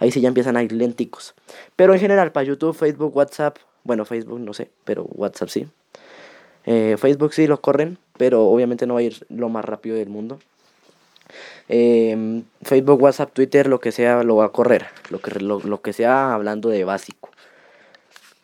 Ahí 0.00 0.10
sí 0.10 0.20
ya 0.20 0.26
empiezan 0.26 0.56
a 0.56 0.64
ir 0.64 0.72
lenticos. 0.72 1.36
Pero 1.76 1.94
en 1.94 2.00
general 2.00 2.32
para 2.32 2.42
YouTube, 2.42 2.74
Facebook, 2.74 3.16
WhatsApp, 3.16 3.58
bueno 3.84 4.04
Facebook 4.04 4.40
no 4.40 4.52
sé, 4.52 4.72
pero 4.82 5.04
WhatsApp 5.04 5.48
sí. 5.48 5.68
Eh, 6.64 6.96
Facebook 6.98 7.34
sí 7.34 7.46
lo 7.46 7.60
corren, 7.60 7.98
pero 8.18 8.46
obviamente 8.46 8.88
no 8.88 8.94
va 8.94 9.00
a 9.00 9.04
ir 9.04 9.24
lo 9.28 9.48
más 9.48 9.64
rápido 9.64 9.94
del 9.94 10.08
mundo. 10.08 10.40
Em, 11.68 12.42
Facebook, 12.62 13.00
WhatsApp, 13.00 13.32
Twitter, 13.32 13.68
lo 13.68 13.78
que 13.78 13.92
sea, 13.92 14.24
lo 14.24 14.34
va 14.34 14.46
a 14.46 14.48
correr. 14.48 14.86
Lo 15.10 15.20
que, 15.20 15.38
lo 15.38 15.82
que 15.82 15.92
sea 15.92 16.34
hablando 16.34 16.68
de 16.68 16.82
básico. 16.82 17.30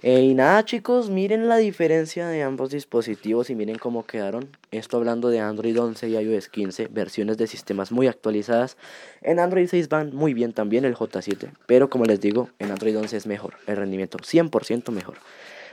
Eh, 0.05 0.23
y 0.23 0.35
nada 0.35 0.65
chicos, 0.65 1.11
miren 1.11 1.49
la 1.49 1.59
diferencia 1.59 2.27
de 2.27 2.43
ambos 2.43 2.71
dispositivos 2.71 3.51
y 3.51 3.55
miren 3.55 3.79
cómo 3.79 4.05
quedaron. 4.05 4.49
Esto 4.73 4.97
hablando 4.97 5.29
de 5.29 5.39
Android 5.39 5.81
11 5.81 6.09
y 6.09 6.17
iOS 6.17 6.49
15, 6.49 6.89
versiones 6.89 7.39
de 7.39 7.47
sistemas 7.47 7.93
muy 7.93 8.09
actualizadas. 8.09 8.77
En 9.21 9.39
Android 9.39 9.69
6 9.69 9.89
van 9.89 10.13
muy 10.13 10.35
bien 10.35 10.55
también 10.55 10.85
el 10.85 10.97
J7, 10.97 11.53
pero 11.67 11.89
como 11.89 12.05
les 12.05 12.21
digo, 12.21 12.49
en 12.59 12.73
Android 12.73 12.99
11 12.99 13.17
es 13.17 13.27
mejor, 13.29 13.55
el 13.69 13.77
rendimiento 13.77 14.19
100% 14.19 14.91
mejor. 14.91 15.19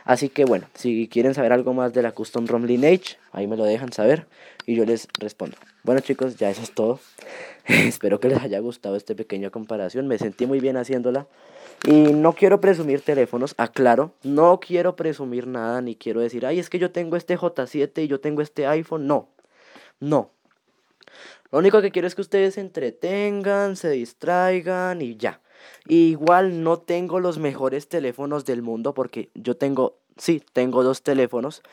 Así 0.06 0.30
que 0.30 0.46
bueno, 0.46 0.68
si 0.76 1.08
quieren 1.08 1.34
saber 1.34 1.52
algo 1.52 1.74
más 1.74 1.94
de 1.94 2.04
la 2.04 2.12
Custom 2.12 2.46
ROM 2.46 2.66
Lineage, 2.66 3.18
ahí 3.32 3.48
me 3.48 3.58
lo 3.58 3.64
dejan 3.64 3.92
saber 3.92 4.28
y 4.68 4.76
yo 4.76 4.86
les 4.86 5.08
respondo. 5.18 5.58
Bueno 5.84 6.02
chicos, 6.02 6.36
ya 6.36 6.52
eso 6.52 6.62
es 6.62 6.72
todo. 6.76 7.00
Espero 7.66 8.20
que 8.20 8.28
les 8.28 8.40
haya 8.40 8.60
gustado 8.60 8.96
esta 8.96 9.16
pequeña 9.16 9.50
comparación. 9.50 10.08
Me 10.08 10.20
sentí 10.20 10.46
muy 10.46 10.60
bien 10.60 10.78
haciéndola. 10.78 11.26
Y 11.86 12.14
no 12.14 12.34
quiero 12.34 12.60
presumir 12.60 13.02
teléfonos, 13.02 13.56
aclaro, 13.58 14.14
no 14.24 14.60
quiero 14.60 14.96
presumir 14.96 15.48
nada, 15.48 15.82
ni 15.82 15.96
quiero 15.96 16.20
decir, 16.20 16.46
ay, 16.46 16.60
es 16.60 16.70
que 16.70 16.80
yo 16.80 16.92
tengo 16.92 17.16
este 17.16 17.38
J7 17.38 18.04
y 18.04 18.08
yo 18.08 18.20
tengo 18.20 18.42
este 18.42 18.68
iPhone. 18.68 19.08
No, 19.08 19.30
no. 20.00 20.32
Lo 21.52 21.60
único 21.60 21.82
que 21.82 21.92
quiero 21.92 22.08
es 22.08 22.16
que 22.16 22.22
ustedes 22.22 22.56
se 22.56 22.62
entretengan, 22.62 23.76
se 23.76 23.90
distraigan 23.90 25.02
y 25.02 25.16
ya. 25.16 25.42
igual 25.88 26.64
no 26.64 26.78
tengo 26.78 27.20
los 27.20 27.40
mejores 27.40 27.88
teléfonos 27.88 28.46
del 28.46 28.62
mundo 28.62 28.94
porque 28.94 29.30
yo 29.34 29.58
tengo, 29.58 29.98
sí, 30.18 30.44
tengo 30.54 30.84
dos 30.84 31.02
teléfonos, 31.02 31.64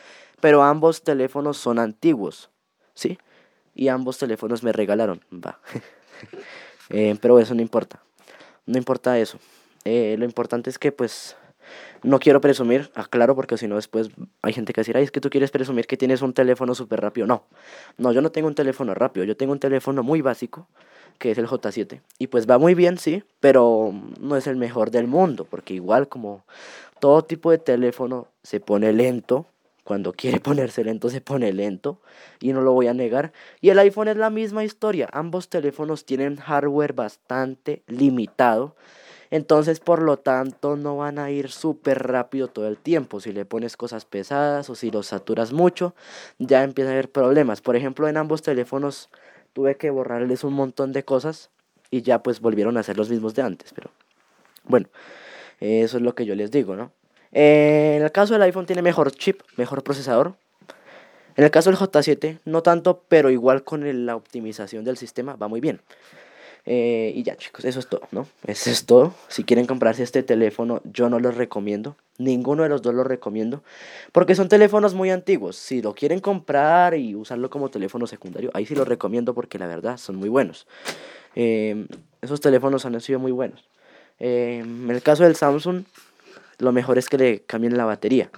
pero 0.40 0.62
ambos 0.62 1.02
teléfonos 1.02 1.56
son 1.58 1.78
antiguos, 1.78 2.50
¿sí? 2.94 3.18
y 3.76 3.88
ambos 3.88 4.18
teléfonos 4.18 4.64
me 4.64 4.72
regalaron. 4.72 5.20
Va. 5.32 5.60
Eh, 6.88 7.16
pero 7.20 7.40
eso 7.40 7.52
no 7.52 7.62
importa. 7.62 8.00
No 8.64 8.78
importa 8.78 9.18
eso. 9.18 9.40
Eh, 9.86 10.16
lo 10.18 10.24
importante 10.24 10.68
es 10.68 10.78
que 10.78 10.90
pues 10.90 11.36
no 12.02 12.18
quiero 12.18 12.40
presumir, 12.40 12.90
aclaro, 12.94 13.34
porque 13.34 13.56
si 13.56 13.68
no 13.68 13.76
después 13.76 14.10
hay 14.42 14.52
gente 14.52 14.72
que 14.72 14.80
decir, 14.80 14.96
ay, 14.96 15.04
es 15.04 15.10
que 15.10 15.20
tú 15.20 15.30
quieres 15.30 15.50
presumir 15.50 15.86
que 15.86 15.96
tienes 15.96 16.22
un 16.22 16.32
teléfono 16.32 16.74
súper 16.74 17.00
rápido. 17.00 17.26
No, 17.26 17.44
no, 17.96 18.12
yo 18.12 18.20
no 18.20 18.30
tengo 18.30 18.48
un 18.48 18.54
teléfono 18.54 18.94
rápido, 18.94 19.24
yo 19.24 19.36
tengo 19.36 19.52
un 19.52 19.60
teléfono 19.60 20.02
muy 20.02 20.20
básico, 20.20 20.66
que 21.18 21.30
es 21.30 21.38
el 21.38 21.46
J7. 21.46 22.00
Y 22.18 22.26
pues 22.26 22.48
va 22.48 22.58
muy 22.58 22.74
bien, 22.74 22.98
sí, 22.98 23.22
pero 23.40 23.92
no 24.20 24.36
es 24.36 24.46
el 24.46 24.56
mejor 24.56 24.90
del 24.90 25.06
mundo, 25.06 25.46
porque 25.48 25.74
igual 25.74 26.08
como 26.08 26.44
todo 26.98 27.22
tipo 27.22 27.50
de 27.50 27.58
teléfono 27.58 28.28
se 28.42 28.58
pone 28.58 28.92
lento, 28.92 29.46
cuando 29.84 30.12
quiere 30.12 30.40
ponerse 30.40 30.82
lento 30.82 31.08
se 31.08 31.20
pone 31.20 31.52
lento 31.52 32.00
y 32.40 32.52
no 32.52 32.60
lo 32.60 32.72
voy 32.72 32.88
a 32.88 32.94
negar. 32.94 33.32
Y 33.60 33.70
el 33.70 33.78
iPhone 33.78 34.08
es 34.08 34.16
la 34.16 34.30
misma 34.30 34.64
historia. 34.64 35.08
Ambos 35.12 35.48
teléfonos 35.48 36.04
tienen 36.04 36.36
hardware 36.36 36.92
bastante 36.92 37.82
limitado. 37.86 38.74
Entonces, 39.30 39.80
por 39.80 40.02
lo 40.02 40.18
tanto, 40.18 40.76
no 40.76 40.96
van 40.96 41.18
a 41.18 41.30
ir 41.30 41.50
súper 41.50 42.06
rápido 42.06 42.48
todo 42.48 42.68
el 42.68 42.78
tiempo. 42.78 43.20
Si 43.20 43.32
le 43.32 43.44
pones 43.44 43.76
cosas 43.76 44.04
pesadas 44.04 44.70
o 44.70 44.74
si 44.74 44.90
los 44.90 45.08
saturas 45.08 45.52
mucho, 45.52 45.94
ya 46.38 46.62
empieza 46.62 46.90
a 46.90 46.92
haber 46.92 47.10
problemas. 47.10 47.60
Por 47.60 47.76
ejemplo, 47.76 48.08
en 48.08 48.16
ambos 48.16 48.42
teléfonos 48.42 49.08
tuve 49.52 49.76
que 49.76 49.90
borrarles 49.90 50.44
un 50.44 50.52
montón 50.52 50.92
de 50.92 51.04
cosas 51.04 51.50
y 51.90 52.02
ya 52.02 52.22
pues 52.22 52.40
volvieron 52.40 52.76
a 52.76 52.82
ser 52.82 52.96
los 52.96 53.10
mismos 53.10 53.34
de 53.34 53.42
antes. 53.42 53.72
Pero 53.72 53.90
bueno, 54.64 54.88
eso 55.60 55.96
es 55.96 56.02
lo 56.02 56.14
que 56.14 56.26
yo 56.26 56.34
les 56.34 56.50
digo, 56.50 56.76
¿no? 56.76 56.92
en 57.32 58.02
el 58.02 58.12
caso 58.12 58.32
del 58.32 58.42
iPhone 58.42 58.64
tiene 58.64 58.80
mejor 58.80 59.10
chip, 59.12 59.42
mejor 59.56 59.82
procesador. 59.82 60.36
En 61.36 61.44
el 61.44 61.50
caso 61.50 61.68
del 61.68 61.78
J7, 61.78 62.38
no 62.46 62.62
tanto, 62.62 63.04
pero 63.08 63.30
igual 63.30 63.62
con 63.62 64.06
la 64.06 64.16
optimización 64.16 64.84
del 64.84 64.96
sistema 64.96 65.36
va 65.36 65.48
muy 65.48 65.60
bien. 65.60 65.82
Eh, 66.68 67.12
y 67.14 67.22
ya 67.22 67.36
chicos, 67.36 67.64
eso 67.64 67.78
es 67.78 67.86
todo, 67.86 68.02
¿no? 68.10 68.26
Eso 68.44 68.70
es 68.70 68.86
todo. 68.86 69.14
Si 69.28 69.44
quieren 69.44 69.66
comprarse 69.66 70.02
este 70.02 70.24
teléfono, 70.24 70.82
yo 70.84 71.08
no 71.08 71.20
los 71.20 71.36
recomiendo. 71.36 71.96
Ninguno 72.18 72.64
de 72.64 72.68
los 72.68 72.82
dos 72.82 72.92
lo 72.92 73.04
recomiendo. 73.04 73.62
Porque 74.10 74.34
son 74.34 74.48
teléfonos 74.48 74.92
muy 74.92 75.10
antiguos. 75.10 75.56
Si 75.56 75.80
lo 75.80 75.94
quieren 75.94 76.18
comprar 76.18 76.96
y 76.96 77.14
usarlo 77.14 77.50
como 77.50 77.68
teléfono 77.68 78.08
secundario, 78.08 78.50
ahí 78.52 78.66
sí 78.66 78.74
lo 78.74 78.84
recomiendo 78.84 79.32
porque 79.32 79.58
la 79.60 79.68
verdad 79.68 79.96
son 79.96 80.16
muy 80.16 80.28
buenos. 80.28 80.66
Eh, 81.36 81.86
esos 82.20 82.40
teléfonos 82.40 82.84
han 82.84 83.00
sido 83.00 83.20
muy 83.20 83.32
buenos. 83.32 83.64
Eh, 84.18 84.58
en 84.64 84.90
el 84.90 85.02
caso 85.02 85.22
del 85.22 85.36
Samsung, 85.36 85.84
lo 86.58 86.72
mejor 86.72 86.98
es 86.98 87.08
que 87.08 87.18
le 87.18 87.40
cambien 87.40 87.76
la 87.76 87.84
batería. 87.84 88.30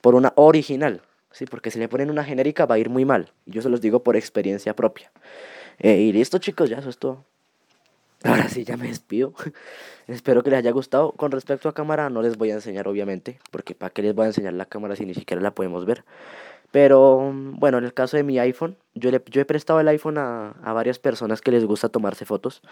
por 0.00 0.14
una 0.14 0.32
original. 0.36 1.02
Sí, 1.36 1.44
porque 1.44 1.70
si 1.70 1.78
le 1.78 1.86
ponen 1.86 2.08
una 2.08 2.24
genérica 2.24 2.64
va 2.64 2.76
a 2.76 2.78
ir 2.78 2.88
muy 2.88 3.04
mal. 3.04 3.30
Yo 3.44 3.60
se 3.60 3.68
los 3.68 3.82
digo 3.82 4.02
por 4.02 4.16
experiencia 4.16 4.74
propia. 4.74 5.12
Eh, 5.78 5.98
y 5.98 6.10
listo 6.10 6.38
chicos, 6.38 6.70
ya 6.70 6.78
eso 6.78 6.88
es 6.88 6.96
todo. 6.96 7.26
Ahora 8.24 8.48
sí, 8.48 8.64
ya 8.64 8.78
me 8.78 8.88
despido. 8.88 9.34
Espero 10.08 10.42
que 10.42 10.48
les 10.48 10.60
haya 10.60 10.70
gustado. 10.70 11.12
Con 11.12 11.32
respecto 11.32 11.68
a 11.68 11.74
cámara, 11.74 12.08
no 12.08 12.22
les 12.22 12.38
voy 12.38 12.52
a 12.52 12.54
enseñar, 12.54 12.88
obviamente, 12.88 13.38
porque 13.50 13.74
¿para 13.74 13.90
qué 13.90 14.00
les 14.00 14.14
voy 14.14 14.24
a 14.24 14.28
enseñar 14.28 14.54
la 14.54 14.64
cámara 14.64 14.96
si 14.96 15.04
ni 15.04 15.12
siquiera 15.12 15.42
la 15.42 15.50
podemos 15.50 15.84
ver? 15.84 16.04
Pero 16.70 17.30
bueno, 17.34 17.76
en 17.76 17.84
el 17.84 17.92
caso 17.92 18.16
de 18.16 18.22
mi 18.22 18.38
iPhone, 18.38 18.78
yo, 18.94 19.10
le, 19.10 19.22
yo 19.26 19.42
he 19.42 19.44
prestado 19.44 19.78
el 19.78 19.88
iPhone 19.88 20.16
a, 20.16 20.52
a 20.62 20.72
varias 20.72 20.98
personas 20.98 21.42
que 21.42 21.50
les 21.50 21.66
gusta 21.66 21.90
tomarse 21.90 22.24
fotos 22.24 22.62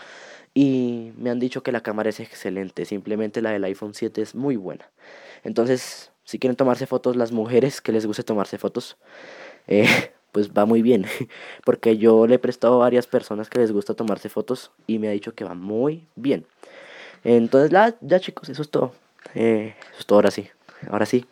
y 0.55 1.13
me 1.19 1.29
han 1.29 1.39
dicho 1.39 1.63
que 1.63 1.71
la 1.71 1.83
cámara 1.83 2.09
es 2.09 2.19
excelente. 2.19 2.87
Simplemente 2.87 3.43
la 3.43 3.51
del 3.51 3.65
iPhone 3.65 3.93
7 3.93 4.23
es 4.23 4.35
muy 4.35 4.57
buena. 4.57 4.89
Entonces, 5.43 6.14
si 6.25 6.39
quieren 6.39 6.57
tomarse 6.57 6.87
fotos, 6.87 7.17
las 7.17 7.33
mujeres 7.33 7.81
que 7.81 7.93
les 7.93 8.07
guste 8.07 8.23
tomarse 8.23 8.59
fotos, 8.59 8.97
eh, 9.67 9.87
pues 10.33 10.51
va 10.51 10.67
muy 10.67 10.83
bien. 10.83 11.07
Porque 11.65 11.97
yo 11.97 12.27
le 12.27 12.37
he 12.37 12.39
prestado 12.39 12.75
a 12.75 12.79
varias 12.79 13.07
personas 13.07 13.49
que 13.49 13.59
les 13.59 13.73
gusta 13.73 13.95
tomarse 13.95 14.29
fotos 14.29 14.73
y 14.87 14.99
me 14.99 15.09
ha 15.09 15.13
dicho 15.13 15.35
que 15.35 15.45
va 15.45 15.55
muy 15.55 16.07
bien. 16.17 16.47
Entonces, 17.23 17.73
la, 17.73 17.97
ya 18.01 18.21
chicos, 18.21 18.49
eso 18.49 18.63
es 18.63 18.71
todo. 18.71 18.93
Eh, 19.35 19.75
eso 19.91 20.01
es 20.01 20.07
todo 20.07 20.19
ahora 20.19 20.31
sí. 20.31 20.49
Ahora 20.91 21.07
sí. 21.07 21.27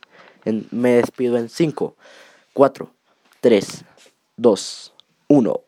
me 0.71 0.93
despido 0.93 1.37
en 1.37 1.49
5, 1.49 1.97
4, 2.55 2.91
3, 3.41 3.85
2, 4.37 4.95
1. 5.29 5.61